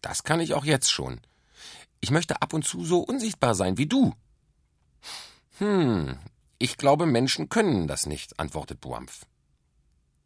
Das 0.00 0.22
kann 0.22 0.40
ich 0.40 0.54
auch 0.54 0.64
jetzt 0.64 0.90
schon. 0.90 1.20
Ich 2.00 2.10
möchte 2.10 2.42
ab 2.42 2.52
und 2.52 2.64
zu 2.64 2.84
so 2.84 3.00
unsichtbar 3.00 3.54
sein 3.54 3.78
wie 3.78 3.86
du. 3.86 4.14
Hm, 5.58 6.18
ich 6.58 6.76
glaube, 6.76 7.06
Menschen 7.06 7.48
können 7.48 7.86
das 7.86 8.06
nicht, 8.06 8.38
antwortet 8.38 8.80
Boampf. 8.80 9.26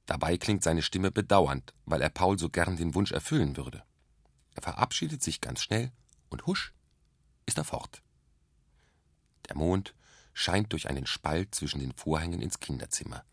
Dabei 0.07 0.39
klingt 0.39 0.63
seine 0.63 0.83
Stimme 0.83 1.11
bedauernd, 1.11 1.75
weil 1.85 2.01
er 2.01 2.11
Paul 2.11 2.39
so 2.39 2.49
gern 2.49 2.77
den 2.77 2.95
Wunsch 2.95 3.13
erfüllen 3.13 3.57
würde. 3.57 3.83
Er 4.55 4.63
verabschiedet 4.63 5.23
sich 5.23 5.41
ganz 5.41 5.63
schnell 5.63 5.93
und 6.31 6.47
husch 6.47 6.73
ist 7.45 7.59
er 7.59 7.65
fort. 7.65 8.03
Der 9.49 9.57
Mond 9.57 9.95
scheint 10.33 10.73
durch 10.73 10.89
einen 10.89 11.07
Spalt 11.07 11.55
zwischen 11.55 11.81
den 11.81 11.93
Vorhängen 11.93 12.41
ins 12.41 12.61
Kinderzimmer. 12.61 13.25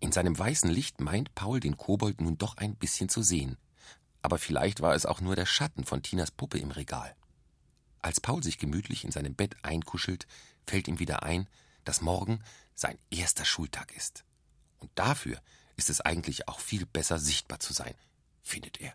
In 0.00 0.12
seinem 0.12 0.38
weißen 0.38 0.70
Licht 0.70 1.00
meint 1.00 1.34
Paul 1.34 1.60
den 1.60 1.76
Kobold 1.76 2.20
nun 2.20 2.38
doch 2.38 2.56
ein 2.56 2.76
bisschen 2.76 3.08
zu 3.08 3.22
sehen. 3.22 3.56
Aber 4.22 4.38
vielleicht 4.38 4.80
war 4.80 4.94
es 4.94 5.06
auch 5.06 5.20
nur 5.20 5.36
der 5.36 5.46
Schatten 5.46 5.84
von 5.84 6.02
Tinas 6.02 6.30
Puppe 6.30 6.58
im 6.58 6.70
Regal. 6.70 7.14
Als 8.00 8.20
Paul 8.20 8.42
sich 8.42 8.58
gemütlich 8.58 9.04
in 9.04 9.10
seinem 9.10 9.34
Bett 9.34 9.56
einkuschelt, 9.62 10.26
fällt 10.66 10.88
ihm 10.88 10.98
wieder 10.98 11.22
ein, 11.22 11.48
dass 11.84 12.00
morgen 12.00 12.42
sein 12.74 12.98
erster 13.10 13.44
Schultag 13.44 13.96
ist. 13.96 14.24
Und 14.78 14.90
dafür 14.94 15.40
ist 15.76 15.90
es 15.90 16.00
eigentlich 16.00 16.48
auch 16.48 16.60
viel 16.60 16.86
besser 16.86 17.18
sichtbar 17.18 17.60
zu 17.60 17.72
sein, 17.72 17.94
findet 18.42 18.80
er. 18.80 18.92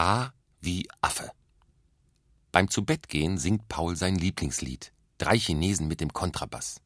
A 0.00 0.32
wie 0.62 0.88
Affe. 1.02 1.30
Beim 2.52 2.70
Zubettgehen 2.70 3.36
singt 3.36 3.68
Paul 3.68 3.96
sein 3.96 4.14
Lieblingslied, 4.14 4.94
Drei 5.18 5.38
Chinesen 5.38 5.88
mit 5.88 6.00
dem 6.00 6.14
Kontrabass. 6.14 6.80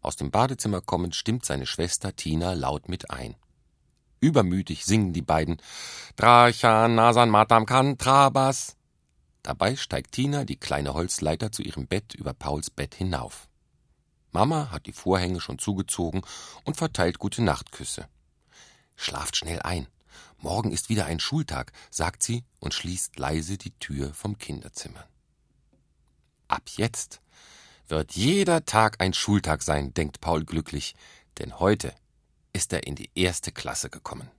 Aus 0.00 0.14
dem 0.14 0.30
Badezimmer 0.30 0.80
kommend 0.80 1.16
stimmt 1.16 1.44
seine 1.44 1.66
Schwester 1.66 2.14
Tina 2.14 2.52
laut 2.52 2.88
mit 2.88 3.10
ein. 3.10 3.34
Übermütig 4.20 4.84
singen 4.84 5.12
die 5.12 5.22
beiden 5.22 5.60
Drachan 6.14 6.94
Nasan 6.94 7.30
Matam 7.30 7.66
Kontrabass. 7.66 8.76
Dabei 9.42 9.74
steigt 9.74 10.12
Tina 10.12 10.44
die 10.44 10.56
kleine 10.56 10.94
Holzleiter 10.94 11.50
zu 11.50 11.62
ihrem 11.62 11.88
Bett 11.88 12.14
über 12.14 12.32
Pauls 12.32 12.70
Bett 12.70 12.94
hinauf. 12.94 13.48
Mama 14.30 14.70
hat 14.70 14.86
die 14.86 14.92
Vorhänge 14.92 15.40
schon 15.40 15.58
zugezogen 15.58 16.22
und 16.62 16.76
verteilt 16.76 17.18
gute 17.18 17.42
Nachtküsse. 17.42 18.06
Schlaft 18.94 19.36
schnell 19.36 19.60
ein. 19.62 19.88
Morgen 20.44 20.72
ist 20.72 20.90
wieder 20.90 21.06
ein 21.06 21.20
Schultag, 21.20 21.72
sagt 21.90 22.22
sie 22.22 22.44
und 22.60 22.74
schließt 22.74 23.18
leise 23.18 23.56
die 23.56 23.70
Tür 23.78 24.12
vom 24.12 24.36
Kinderzimmer. 24.36 25.08
Ab 26.48 26.68
jetzt 26.76 27.22
wird 27.88 28.12
jeder 28.12 28.66
Tag 28.66 29.00
ein 29.00 29.14
Schultag 29.14 29.62
sein, 29.62 29.94
denkt 29.94 30.20
Paul 30.20 30.44
glücklich, 30.44 30.96
denn 31.38 31.60
heute 31.60 31.94
ist 32.52 32.74
er 32.74 32.86
in 32.86 32.94
die 32.94 33.08
erste 33.14 33.52
Klasse 33.52 33.88
gekommen. 33.88 34.30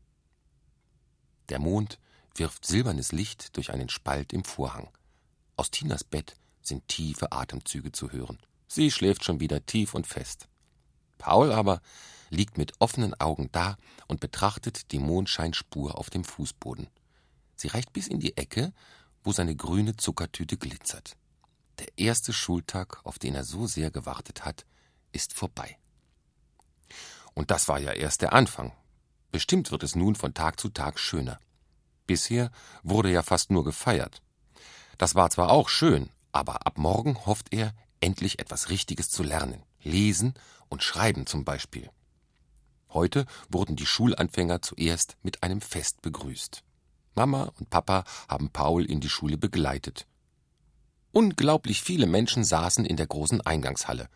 Der 1.50 1.58
Mond 1.58 1.98
wirft 2.36 2.68
silbernes 2.68 3.12
Licht 3.12 3.58
durch 3.58 3.72
einen 3.74 3.90
Spalt 3.90 4.32
im 4.32 4.44
Vorhang. 4.44 4.90
Aus 5.56 5.72
Tinas 5.72 6.04
Bett 6.04 6.36
sind 6.62 6.88
tiefe 6.88 7.32
Atemzüge 7.32 7.92
zu 7.92 8.12
hören. 8.12 8.38
Sie 8.68 8.92
schläft 8.92 9.24
schon 9.24 9.40
wieder 9.40 9.66
tief 9.66 9.96
und 9.96 10.06
fest. 10.06 10.48
Paul 11.18 11.52
aber 11.52 11.82
liegt 12.36 12.58
mit 12.58 12.74
offenen 12.80 13.20
Augen 13.20 13.50
da 13.52 13.78
und 14.08 14.20
betrachtet 14.20 14.92
die 14.92 15.00
Mondscheinspur 15.00 15.98
auf 15.98 16.10
dem 16.10 16.24
Fußboden. 16.24 16.88
Sie 17.56 17.68
reicht 17.68 17.94
bis 17.94 18.08
in 18.08 18.20
die 18.20 18.38
Ecke, 18.38 18.74
wo 19.24 19.32
seine 19.32 19.56
grüne 19.56 19.96
Zuckertüte 19.96 20.58
glitzert. 20.58 21.16
Der 21.80 21.88
erste 21.98 22.32
Schultag, 22.32 23.00
auf 23.04 23.20
den 23.20 23.36
er 23.36 23.44
so 23.44 23.68
sehr 23.68 23.92
gewartet 23.92 24.46
hat, 24.46 24.66
ist 25.12 25.34
vorbei. 25.34 25.78
Und 27.34 27.52
das 27.52 27.68
war 27.68 27.80
ja 27.80 27.92
erst 27.92 28.22
der 28.22 28.34
Anfang. 28.34 28.72
Bestimmt 29.32 29.72
wird 29.72 29.84
es 29.84 29.96
nun 29.96 30.16
von 30.16 30.34
Tag 30.34 30.60
zu 30.60 30.70
Tag 30.70 31.00
schöner. 31.00 31.40
Bisher 32.08 32.52
wurde 32.84 33.12
ja 33.12 33.24
fast 33.24 33.52
nur 33.52 33.66
gefeiert. 33.66 34.22
Das 34.98 35.16
war 35.16 35.30
zwar 35.30 35.50
auch 35.50 35.68
schön, 35.68 36.10
aber 36.32 36.66
ab 36.66 36.78
morgen 36.78 37.26
hofft 37.26 37.52
er, 37.52 37.74
endlich 38.00 38.40
etwas 38.40 38.70
Richtiges 38.70 39.10
zu 39.10 39.24
lernen. 39.24 39.64
Lesen 39.82 40.36
und 40.70 40.84
Schreiben 40.84 41.26
zum 41.26 41.44
Beispiel. 41.44 41.90
Heute 42.96 43.26
wurden 43.50 43.76
die 43.76 43.86
Schulanfänger 43.86 44.62
zuerst 44.62 45.18
mit 45.22 45.44
einem 45.44 45.60
Fest 45.60 46.02
begrüßt. 46.02 46.64
Mama 47.14 47.52
und 47.60 47.70
Papa 47.70 48.06
haben 48.30 48.50
Paul 48.50 48.86
in 48.86 49.02
die 49.02 49.10
Schule 49.10 49.38
begleitet. 49.38 50.08
Unglaublich 51.12 51.82
viele 51.82 52.06
Menschen 52.08 52.46
saßen 52.46 52.86
in 52.86 52.96
der 52.96 53.08
großen 53.08 53.42
Eingangshalle. 53.42 54.08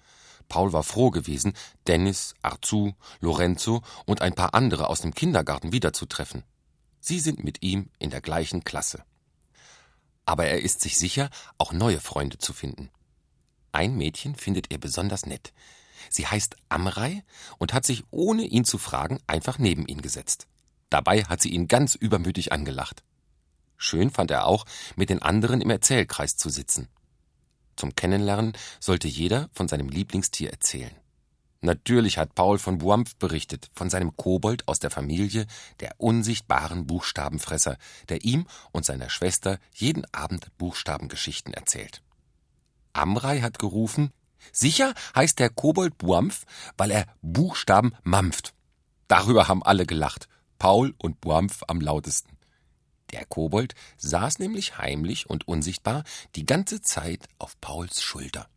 Paul 0.47 0.71
war 0.71 0.83
froh 0.83 1.11
gewesen, 1.11 1.55
Dennis, 1.87 2.35
Arzu, 2.41 2.95
Lorenzo 3.19 3.81
und 4.05 4.21
ein 4.21 4.33
paar 4.33 4.53
andere 4.53 4.87
aus 4.87 5.01
dem 5.01 5.13
Kindergarten 5.13 5.73
wiederzutreffen. 5.73 6.45
Sie 7.01 7.19
sind 7.19 7.43
mit 7.43 7.61
ihm 7.61 7.89
in 7.99 8.11
der 8.11 8.21
gleichen 8.21 8.63
Klasse. 8.63 9.03
Aber 10.25 10.45
er 10.45 10.61
ist 10.61 10.79
sich 10.79 10.97
sicher, 10.97 11.29
auch 11.57 11.73
neue 11.73 11.99
Freunde 11.99 12.37
zu 12.37 12.53
finden. 12.53 12.91
Ein 13.73 13.97
Mädchen 13.97 14.35
findet 14.35 14.71
er 14.71 14.77
besonders 14.77 15.25
nett. 15.25 15.51
Sie 16.09 16.27
heißt 16.27 16.55
Amrei 16.69 17.23
und 17.57 17.73
hat 17.73 17.85
sich, 17.85 18.03
ohne 18.11 18.43
ihn 18.43 18.65
zu 18.65 18.77
fragen, 18.77 19.19
einfach 19.27 19.59
neben 19.59 19.87
ihn 19.87 20.01
gesetzt. 20.01 20.47
Dabei 20.89 21.23
hat 21.23 21.41
sie 21.41 21.49
ihn 21.49 21.67
ganz 21.67 21.95
übermütig 21.95 22.51
angelacht. 22.51 23.03
Schön 23.77 24.09
fand 24.09 24.31
er 24.31 24.45
auch, 24.45 24.65
mit 24.95 25.09
den 25.09 25.21
anderen 25.21 25.61
im 25.61 25.69
Erzählkreis 25.69 26.35
zu 26.35 26.49
sitzen. 26.49 26.87
Zum 27.75 27.95
Kennenlernen 27.95 28.53
sollte 28.79 29.07
jeder 29.07 29.49
von 29.53 29.67
seinem 29.67 29.87
Lieblingstier 29.87 30.51
erzählen. 30.51 30.91
Natürlich 31.61 32.17
hat 32.17 32.35
Paul 32.35 32.57
von 32.57 32.77
Buampf 32.77 33.15
berichtet, 33.17 33.69
von 33.73 33.89
seinem 33.89 34.15
Kobold 34.15 34.67
aus 34.67 34.79
der 34.79 34.91
Familie 34.91 35.45
der 35.81 35.95
unsichtbaren 35.97 36.87
Buchstabenfresser, 36.87 37.77
der 38.07 38.23
ihm 38.23 38.47
und 38.71 38.85
seiner 38.85 39.09
Schwester 39.09 39.59
jeden 39.73 40.05
Abend 40.13 40.57
Buchstabengeschichten 40.57 41.53
erzählt. 41.53 42.01
Amrei 42.93 43.41
hat 43.41 43.59
gerufen, 43.59 44.11
sicher 44.51 44.93
heißt 45.15 45.39
der 45.39 45.49
Kobold 45.49 45.97
Buampf, 45.97 46.45
weil 46.77 46.91
er 46.91 47.05
Buchstaben 47.21 47.93
mampft. 48.03 48.53
Darüber 49.07 49.47
haben 49.47 49.63
alle 49.63 49.85
gelacht, 49.85 50.27
Paul 50.57 50.93
und 50.97 51.21
Buampf 51.21 51.63
am 51.67 51.81
lautesten. 51.81 52.37
Der 53.11 53.25
Kobold 53.25 53.73
saß 53.97 54.39
nämlich 54.39 54.77
heimlich 54.77 55.29
und 55.29 55.47
unsichtbar 55.47 56.03
die 56.35 56.45
ganze 56.45 56.81
Zeit 56.81 57.27
auf 57.39 57.59
Pauls 57.59 58.01
Schulter. 58.03 58.47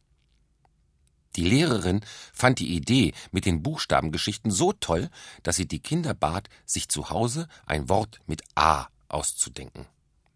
Die 1.36 1.44
Lehrerin 1.44 2.04
fand 2.34 2.58
die 2.58 2.74
Idee 2.74 3.14
mit 3.30 3.46
den 3.46 3.62
Buchstabengeschichten 3.62 4.50
so 4.50 4.72
toll, 4.74 5.08
dass 5.42 5.56
sie 5.56 5.66
die 5.66 5.80
Kinder 5.80 6.12
bat, 6.12 6.48
sich 6.66 6.88
zu 6.88 7.08
Hause 7.08 7.48
ein 7.64 7.88
Wort 7.88 8.20
mit 8.26 8.42
A 8.54 8.88
auszudenken. 9.08 9.86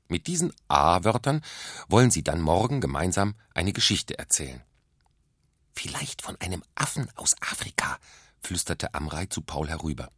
Mit 0.09 0.27
diesen 0.27 0.53
A-Wörtern 0.69 1.43
wollen 1.89 2.11
sie 2.11 2.23
dann 2.23 2.41
morgen 2.41 2.81
gemeinsam 2.81 3.35
eine 3.55 3.73
Geschichte 3.73 4.19
erzählen. 4.19 4.63
Vielleicht 5.77 6.23
von 6.23 6.41
einem 6.41 6.63
Affen 6.75 7.09
aus 7.17 7.37
Afrika, 7.41 7.99
flüsterte 8.41 8.95
Amrei 8.95 9.27
zu 9.27 9.43
Paul 9.43 9.69
herüber. 9.69 10.11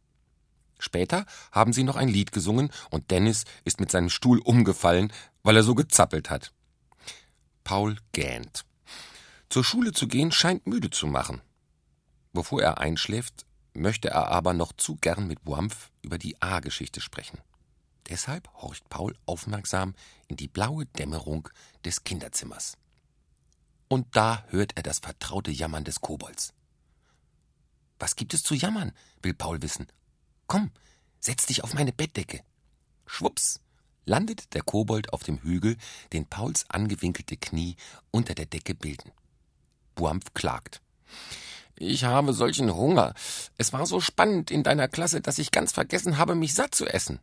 Später 0.79 1.25
haben 1.51 1.73
sie 1.73 1.83
noch 1.83 1.97
ein 1.97 2.07
Lied 2.07 2.31
gesungen 2.31 2.71
und 2.89 3.11
Dennis 3.11 3.43
ist 3.65 3.81
mit 3.81 3.91
seinem 3.91 4.09
Stuhl 4.09 4.39
umgefallen, 4.39 5.11
weil 5.43 5.57
er 5.57 5.63
so 5.63 5.75
gezappelt 5.75 6.29
hat. 6.29 6.53
Paul 7.65 7.97
gähnt. 8.13 8.65
Zur 9.49 9.65
Schule 9.65 9.91
zu 9.91 10.07
gehen 10.07 10.31
scheint 10.31 10.65
müde 10.65 10.89
zu 10.89 11.07
machen. 11.07 11.41
Bevor 12.31 12.61
er 12.61 12.77
einschläft, 12.77 13.45
möchte 13.73 14.09
er 14.09 14.29
aber 14.29 14.53
noch 14.53 14.71
zu 14.73 14.95
gern 14.95 15.27
mit 15.27 15.43
Buampf 15.43 15.91
über 16.01 16.17
die 16.17 16.41
A-Geschichte 16.41 17.01
sprechen. 17.01 17.39
Deshalb 18.07 18.49
horcht 18.61 18.87
Paul 18.89 19.13
aufmerksam 19.25 19.93
in 20.27 20.37
die 20.37 20.47
blaue 20.47 20.85
Dämmerung 20.85 21.49
des 21.83 22.03
Kinderzimmers. 22.05 22.77
Und 23.89 24.15
da 24.15 24.45
hört 24.49 24.77
er 24.77 24.83
das 24.83 24.99
vertraute 24.99 25.51
Jammern 25.51 25.83
des 25.83 25.99
Kobolds. 25.99 26.53
Was 27.97 28.15
gibt 28.15 28.33
es 28.33 28.43
zu 28.43 28.53
jammern? 28.53 28.93
will 29.21 29.33
Paul 29.33 29.61
wissen. 29.61 29.87
Komm, 30.47 30.71
setz 31.19 31.47
dich 31.47 31.63
auf 31.63 31.73
meine 31.73 31.91
Bettdecke. 31.91 32.41
Schwups, 33.05 33.59
landet 34.05 34.53
der 34.53 34.61
Kobold 34.61 35.11
auf 35.11 35.23
dem 35.23 35.41
Hügel, 35.41 35.75
den 36.13 36.27
Pauls 36.27 36.69
angewinkelte 36.69 37.35
Knie 37.35 37.75
unter 38.11 38.35
der 38.35 38.45
Decke 38.45 38.75
bilden. 38.75 39.11
Buampf 39.95 40.33
klagt. 40.33 40.81
Ich 41.75 42.03
habe 42.03 42.33
solchen 42.33 42.73
Hunger. 42.73 43.13
Es 43.57 43.73
war 43.73 43.85
so 43.85 43.99
spannend 43.99 44.51
in 44.51 44.63
deiner 44.63 44.87
Klasse, 44.87 45.19
dass 45.19 45.39
ich 45.39 45.51
ganz 45.51 45.71
vergessen 45.71 46.17
habe, 46.17 46.35
mich 46.35 46.53
satt 46.53 46.75
zu 46.75 46.85
essen. 46.85 47.19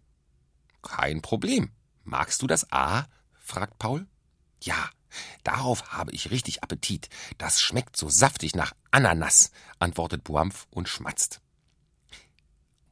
Kein 0.83 1.23
Problem. 1.23 1.71
Magst 2.05 2.43
du 2.43 2.47
das 2.47 2.71
A? 2.73 3.07
fragt 3.41 3.79
Paul. 3.79 4.07
Ja, 4.63 4.91
darauf 5.45 5.93
habe 5.93 6.13
ich 6.13 6.31
richtig 6.31 6.63
Appetit. 6.63 7.09
Das 7.39 7.61
schmeckt 7.61 7.97
so 7.97 8.09
saftig 8.09 8.55
nach 8.55 8.73
Ananas, 8.91 9.51
antwortet 9.79 10.25
Buampf 10.25 10.67
und 10.71 10.89
schmatzt. 10.89 11.41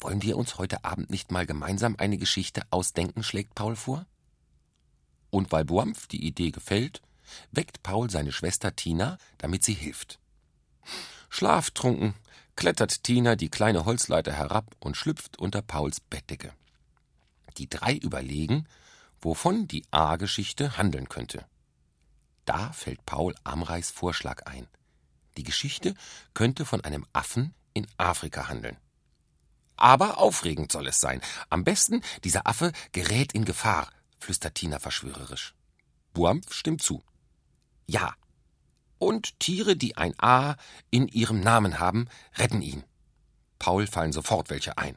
Wollen 0.00 0.22
wir 0.22 0.36
uns 0.36 0.58
heute 0.58 0.84
Abend 0.84 1.10
nicht 1.10 1.32
mal 1.32 1.46
gemeinsam 1.46 1.96
eine 1.98 2.18
Geschichte 2.18 2.62
ausdenken, 2.70 3.22
schlägt 3.22 3.54
Paul 3.54 3.76
vor. 3.76 4.06
Und 5.30 5.50
weil 5.50 5.64
Buampf 5.64 6.06
die 6.06 6.26
Idee 6.26 6.50
gefällt, 6.50 7.00
weckt 7.50 7.82
Paul 7.82 8.10
seine 8.10 8.32
Schwester 8.32 8.76
Tina, 8.76 9.18
damit 9.38 9.64
sie 9.64 9.74
hilft. 9.74 10.18
Schlaftrunken 11.30 12.14
klettert 12.56 13.02
Tina 13.02 13.34
die 13.34 13.48
kleine 13.48 13.84
Holzleiter 13.84 14.32
herab 14.32 14.76
und 14.78 14.96
schlüpft 14.96 15.38
unter 15.38 15.62
Pauls 15.62 16.00
Bettdecke. 16.00 16.52
Die 17.56 17.68
drei 17.68 17.94
überlegen, 17.96 18.68
wovon 19.20 19.66
die 19.66 19.84
A-Geschichte 19.90 20.76
handeln 20.76 21.08
könnte. 21.08 21.46
Da 22.44 22.72
fällt 22.72 23.04
Paul 23.06 23.34
Amreis 23.44 23.90
Vorschlag 23.90 24.46
ein. 24.46 24.68
Die 25.36 25.42
Geschichte 25.42 25.94
könnte 26.34 26.64
von 26.64 26.82
einem 26.82 27.06
Affen 27.12 27.54
in 27.72 27.86
Afrika 27.96 28.48
handeln. 28.48 28.76
Aber 29.76 30.18
aufregend 30.18 30.70
soll 30.70 30.86
es 30.86 31.00
sein. 31.00 31.20
Am 31.50 31.64
besten, 31.64 32.02
dieser 32.22 32.46
Affe 32.46 32.72
gerät 32.92 33.32
in 33.32 33.44
Gefahr, 33.44 33.90
flüstert 34.18 34.54
Tina 34.54 34.78
verschwörerisch. 34.78 35.54
Buampf 36.12 36.52
stimmt 36.52 36.82
zu. 36.82 37.02
Ja. 37.86 38.14
Und 38.98 39.38
Tiere, 39.40 39.76
die 39.76 39.96
ein 39.96 40.14
A 40.18 40.56
in 40.90 41.08
ihrem 41.08 41.40
Namen 41.40 41.80
haben, 41.80 42.08
retten 42.36 42.62
ihn. 42.62 42.84
Paul 43.58 43.86
fallen 43.86 44.12
sofort 44.12 44.50
welche 44.50 44.78
ein. 44.78 44.96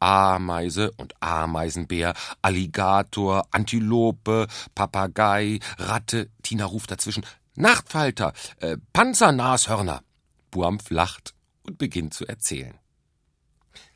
Ameise 0.00 0.90
und 0.96 1.14
Ameisenbär, 1.22 2.14
Alligator, 2.42 3.46
Antilope, 3.50 4.48
Papagei, 4.74 5.60
Ratte. 5.78 6.30
Tina 6.42 6.64
ruft 6.64 6.90
dazwischen. 6.90 7.24
Nachtfalter, 7.54 8.32
äh, 8.60 8.76
Panzernashörner. 8.92 10.02
Buampf 10.50 10.90
lacht 10.90 11.34
und 11.62 11.78
beginnt 11.78 12.14
zu 12.14 12.26
erzählen. 12.26 12.74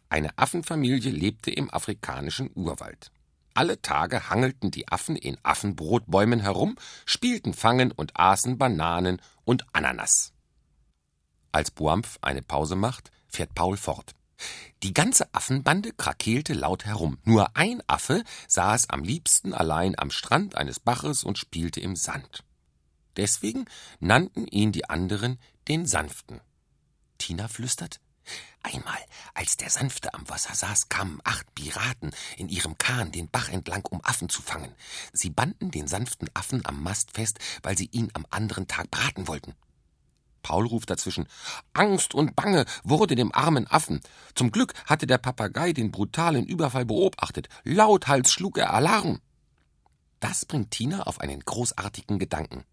Eine 0.09 0.39
Affenfamilie 0.39 1.11
lebte 1.11 1.51
im 1.51 1.73
afrikanischen 1.73 2.51
Urwald. 2.55 3.11
Alle 3.55 3.81
Tage 3.81 4.29
hangelten 4.31 4.71
die 4.71 4.89
Affen 4.89 5.17
in 5.17 5.39
Affenbrotbäumen 5.43 6.41
herum, 6.41 6.77
spielten 7.07 7.55
Fangen 7.55 7.93
und 7.93 8.19
aßen 8.19 8.59
Bananen 8.59 9.23
und 9.45 9.65
Ananas. 9.73 10.33
Als 11.53 11.71
Buampf 11.71 12.19
eine 12.21 12.43
Pause 12.43 12.75
macht, 12.75 13.11
fährt 13.29 13.55
Paul 13.55 13.77
fort. 13.77 14.15
Die 14.83 14.93
ganze 14.93 15.33
Affenbande 15.35 15.93
krakeelte 15.93 16.53
laut 16.53 16.85
herum. 16.85 17.19
Nur 17.25 17.57
ein 17.57 17.83
Affe 17.87 18.23
saß 18.49 18.91
am 18.91 19.03
liebsten 19.03 19.55
allein 19.55 19.99
am 19.99 20.11
Strand 20.11 20.57
eines 20.57 20.81
Baches 20.81 21.25
und 21.25 21.39
spielte 21.39 21.81
im 21.81 21.97
Sand. 21.97 22.45
Deswegen 23.17 23.67
nannten 24.01 24.47
ihn 24.47 24.73
die 24.73 24.89
anderen 24.89 25.39
den 25.69 25.87
Sanften. 25.87 26.41
Tina 27.19 27.49
flüstert 27.49 28.01
Einmal, 28.63 28.99
als 29.35 29.59
der 29.59 29.69
Sanfte 29.69 30.15
am 30.15 30.27
Wasser 30.29 30.55
saß, 30.55 30.89
kamen 30.89 31.21
acht 31.25 31.55
Piraten 31.55 32.13
in 32.39 32.49
ihrem 32.49 32.79
Kahn 32.79 33.13
den 33.13 33.29
Bach 33.29 33.51
entlang, 33.51 33.85
um 33.91 34.03
Affen 34.03 34.31
zu 34.31 34.41
fangen. 34.41 34.75
Sie 35.13 35.29
banden 35.29 35.71
den 35.71 35.87
sanften 35.87 36.31
Affen 36.33 36.65
am 36.65 36.83
Mast 36.83 37.11
fest, 37.11 37.39
weil 37.63 37.77
sie 37.77 37.91
ihn 37.93 38.11
am 38.15 38.27
anderen 38.31 38.67
Tag 38.67 38.91
braten 38.91 39.29
wollten. 39.29 39.55
Paul 40.45 40.67
ruft 40.67 40.91
dazwischen. 40.91 41.27
Angst 41.73 42.15
und 42.15 42.37
Bange 42.37 42.67
wurde 42.85 43.17
dem 43.17 43.35
armen 43.35 43.67
Affen. 43.67 44.01
Zum 44.37 44.53
Glück 44.53 44.75
hatte 44.87 45.09
der 45.09 45.19
Papagei 45.19 45.73
den 45.73 45.91
brutalen 45.91 46.47
Überfall 46.47 46.85
beobachtet. 46.85 47.49
Lauthals 47.65 48.31
schlug 48.31 48.59
er 48.59 48.73
Alarm. 48.73 49.21
Das 50.21 50.45
bringt 50.45 50.71
Tina 50.71 51.03
auf 51.03 51.21
einen 51.21 51.41
großartigen 51.41 52.21
Gedanken. 52.21 52.65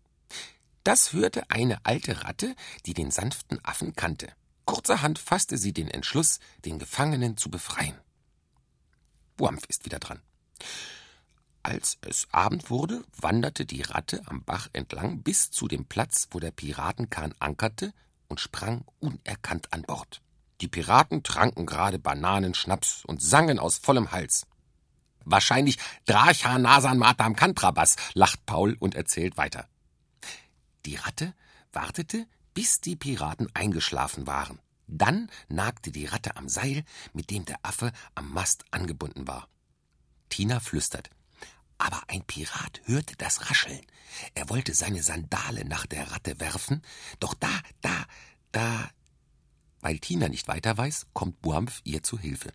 Das 0.83 1.13
hörte 1.13 1.49
eine 1.49 1.83
alte 1.83 2.23
Ratte, 2.23 2.55
die 2.85 2.93
den 2.93 3.09
sanften 3.09 3.59
Affen 3.63 3.95
kannte. 3.95 4.27
Kurzerhand 4.65 5.17
fasste 5.17 5.57
sie 5.57 5.73
den 5.73 5.87
Entschluss, 5.87 6.39
den 6.65 6.77
Gefangenen 6.77 7.37
zu 7.37 7.49
befreien. 7.49 7.95
Buampf 9.37 9.63
ist 9.67 9.85
wieder 9.85 9.99
dran. 9.99 10.21
Als 11.63 11.97
es 12.01 12.27
Abend 12.31 12.69
wurde, 12.69 13.03
wanderte 13.17 13.65
die 13.65 13.83
Ratte 13.83 14.21
am 14.25 14.43
Bach 14.43 14.67
entlang 14.73 15.21
bis 15.21 15.51
zu 15.51 15.67
dem 15.67 15.85
Platz, 15.85 16.27
wo 16.31 16.39
der 16.39 16.51
Piratenkahn 16.51 17.35
ankerte 17.39 17.93
und 18.27 18.39
sprang 18.39 18.83
unerkannt 18.99 19.71
an 19.71 19.83
Bord. 19.83 20.21
Die 20.61 20.67
Piraten 20.67 21.23
tranken 21.23 21.65
gerade 21.65 21.99
Bananenschnaps 21.99 23.03
und 23.05 23.21
sangen 23.21 23.59
aus 23.59 23.77
vollem 23.77 24.11
Hals. 24.11 24.47
Wahrscheinlich 25.23 25.77
Dracha 26.05 26.57
Nasan 26.57 26.97
Matam 26.97 27.35
Kantrabas, 27.35 27.95
lacht 28.13 28.45
Paul 28.45 28.75
und 28.79 28.95
erzählt 28.95 29.37
weiter. 29.37 29.67
Die 30.85 30.95
Ratte 30.95 31.33
wartete, 31.73 32.25
bis 32.53 32.81
die 32.81 32.95
Piraten 32.95 33.47
eingeschlafen 33.53 34.25
waren. 34.25 34.59
Dann 34.87 35.29
nagte 35.47 35.91
die 35.91 36.05
Ratte 36.05 36.35
am 36.37 36.49
Seil, 36.49 36.83
mit 37.13 37.29
dem 37.29 37.45
der 37.45 37.59
Affe 37.63 37.91
am 38.15 38.33
Mast 38.33 38.65
angebunden 38.71 39.27
war. 39.27 39.47
Tina 40.29 40.59
flüstert. 40.59 41.09
Aber 41.81 42.03
ein 42.09 42.23
Pirat 42.23 42.79
hörte 42.85 43.15
das 43.17 43.49
Rascheln. 43.49 43.81
Er 44.35 44.49
wollte 44.49 44.75
seine 44.75 45.01
Sandale 45.01 45.65
nach 45.65 45.87
der 45.87 46.11
Ratte 46.11 46.39
werfen, 46.39 46.83
doch 47.19 47.33
da, 47.33 47.49
da, 47.81 48.05
da. 48.51 48.91
Weil 49.79 49.97
Tina 49.97 50.29
nicht 50.29 50.47
weiter 50.47 50.77
weiß, 50.77 51.07
kommt 51.13 51.41
Buampf 51.41 51.81
ihr 51.83 52.03
zu 52.03 52.19
Hilfe. 52.19 52.53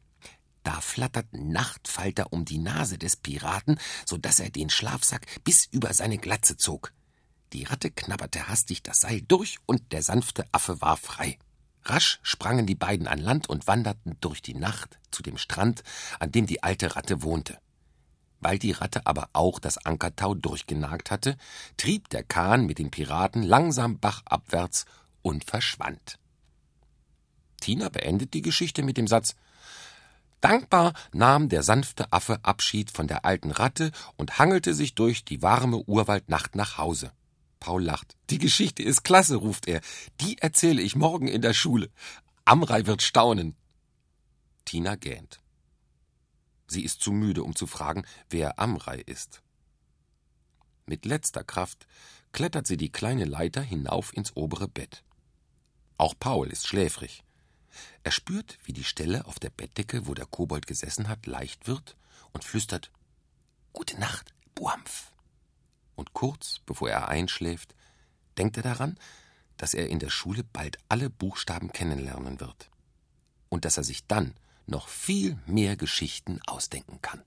Da 0.63 0.81
flatterten 0.81 1.51
Nachtfalter 1.51 2.33
um 2.33 2.45
die 2.45 2.59
Nase 2.59 2.99
des 2.99 3.17
Piraten, 3.17 3.81
so 4.05 4.17
dass 4.17 4.39
er 4.39 4.51
den 4.51 4.71
Schlafsack 4.71 5.27
bis 5.43 5.67
über 5.73 5.93
seine 5.93 6.19
Glatze 6.19 6.57
zog. 6.57 6.93
Die 7.53 7.65
Ratte 7.65 7.91
knabberte 7.91 8.47
hastig 8.47 8.85
das 8.85 9.01
Seil 9.01 9.23
durch 9.23 9.59
und 9.67 9.91
der 9.91 10.05
sanfte 10.05 10.45
Affe 10.53 10.81
war 10.81 10.97
frei. 10.97 11.37
Rasch 11.83 12.21
sprangen 12.23 12.67
die 12.67 12.77
beiden 12.77 13.09
an 13.09 13.19
Land 13.19 13.49
und 13.49 13.67
wanderten 13.67 14.19
durch 14.21 14.41
die 14.41 14.55
Nacht 14.55 15.01
zu 15.11 15.25
dem 15.25 15.37
Strand, 15.37 15.83
an 16.21 16.31
dem 16.31 16.47
die 16.47 16.63
alte 16.63 16.95
Ratte 16.95 17.23
wohnte. 17.23 17.59
Weil 18.41 18.59
die 18.59 18.73
Ratte 18.73 19.07
aber 19.07 19.31
auch 19.33 19.59
das 19.59 19.79
Ankertau 19.79 20.35
durchgenagt 20.35 21.11
hatte, 21.11 21.37
trieb 21.77 22.09
der 22.11 22.23
Kahn 22.23 22.67
mit 22.67 22.79
den 22.79 22.91
Piraten 22.91 23.43
langsam 23.43 23.99
bachabwärts 23.99 24.85
und 25.23 25.45
verschwand. 25.45 26.19
Tina 27.61 27.89
beendet 27.89 28.35
die 28.35 28.43
Geschichte 28.43 28.83
mit 28.83 28.97
dem 28.97 29.09
Satz 29.09 29.35
Dankbar 30.41 30.93
nahm 31.13 31.49
der 31.49 31.63
sanfte 31.63 32.13
Affe 32.13 32.45
Abschied 32.45 32.91
von 32.91 33.09
der 33.09 33.25
alten 33.25 33.51
Ratte 33.51 33.91
und 34.17 34.39
hangelte 34.39 34.75
sich 34.75 34.95
durch 34.95 35.25
die 35.25 35.43
warme 35.43 35.79
Urwaldnacht 35.79 36.55
nach 36.55 36.79
Hause. 36.79 37.11
Paul 37.59 37.83
lacht. 37.83 38.17
Die 38.31 38.39
Geschichte 38.39 38.83
ist 38.83 39.03
klasse, 39.03 39.37
ruft 39.37 39.67
er. 39.67 39.81
Die 40.21 40.39
erzähle 40.39 40.83
ich 40.83 40.95
morgen 40.95 41.27
in 41.27 41.43
der 41.43 41.55
Schule. 41.55 41.91
Amrei 42.45 42.87
wird 42.87 43.03
staunen. 43.03 43.57
Tina 44.65 44.95
gähnt. 44.95 45.41
Sie 46.67 46.83
ist 46.83 47.01
zu 47.01 47.13
müde, 47.13 47.43
um 47.43 47.55
zu 47.55 47.67
fragen, 47.67 48.05
wer 48.29 48.59
Amrei 48.59 48.99
ist. 48.99 49.43
Mit 50.87 51.05
letzter 51.05 51.45
Kraft 51.45 51.87
klettert 52.33 52.67
sie 52.67 52.77
die 52.77 52.93
kleine 52.93 53.25
Leiter 53.25 53.63
hinauf 53.63 54.13
ins 54.15 54.37
obere 54.37 54.69
Bett. 54.69 55.05
Auch 55.99 56.15
Paul 56.19 56.49
ist 56.49 56.67
schläfrig. 56.67 57.25
Er 58.05 58.13
spürt, 58.13 58.59
wie 58.65 58.73
die 58.73 58.85
Stelle 58.85 59.27
auf 59.27 59.39
der 59.39 59.51
Bettdecke, 59.51 60.07
wo 60.07 60.15
der 60.15 60.27
Kobold 60.27 60.67
gesessen 60.67 61.09
hat, 61.09 61.27
leicht 61.27 61.67
wird 61.67 61.97
und 62.33 62.45
flüstert 62.45 62.91
Gute 63.73 63.99
Nacht, 64.01 64.35
Buampf. 64.55 65.13
Und 65.95 66.13
kurz 66.15 66.61
bevor 66.67 66.91
er 66.91 67.09
einschläft, 67.09 67.75
denkt 68.39 68.57
er 68.57 68.63
daran, 68.63 68.99
dass 69.57 69.75
er 69.75 69.89
in 69.89 69.99
der 69.99 70.11
Schule 70.11 70.45
bald 70.45 70.79
alle 70.89 71.11
Buchstaben 71.11 71.73
kennenlernen 71.73 72.41
wird 72.41 72.71
und 73.49 73.65
dass 73.65 73.77
er 73.77 73.85
sich 73.85 74.07
dann 74.07 74.35
noch 74.67 74.89
viel 74.89 75.39
mehr 75.47 75.77
Geschichten 75.77 76.41
ausdenken 76.47 77.01
kann. 77.03 77.23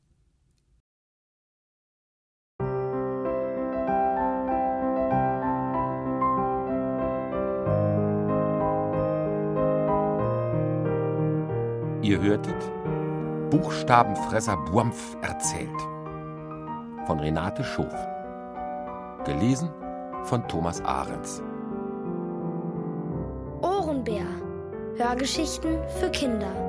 Ihr 12.01 12.21
hörtet 12.21 12.55
Buchstabenfresser 13.51 14.57
Buampf 14.57 15.15
erzählt 15.21 15.69
von 17.05 17.19
Renate 17.19 17.63
Schof. 17.63 17.93
Gelesen 19.25 19.69
von 20.23 20.47
Thomas 20.47 20.81
Ahrens. 20.81 21.41
Ohrenbär. 23.61 24.25
Hörgeschichten 24.97 25.79
für 25.99 26.09
Kinder. 26.09 26.68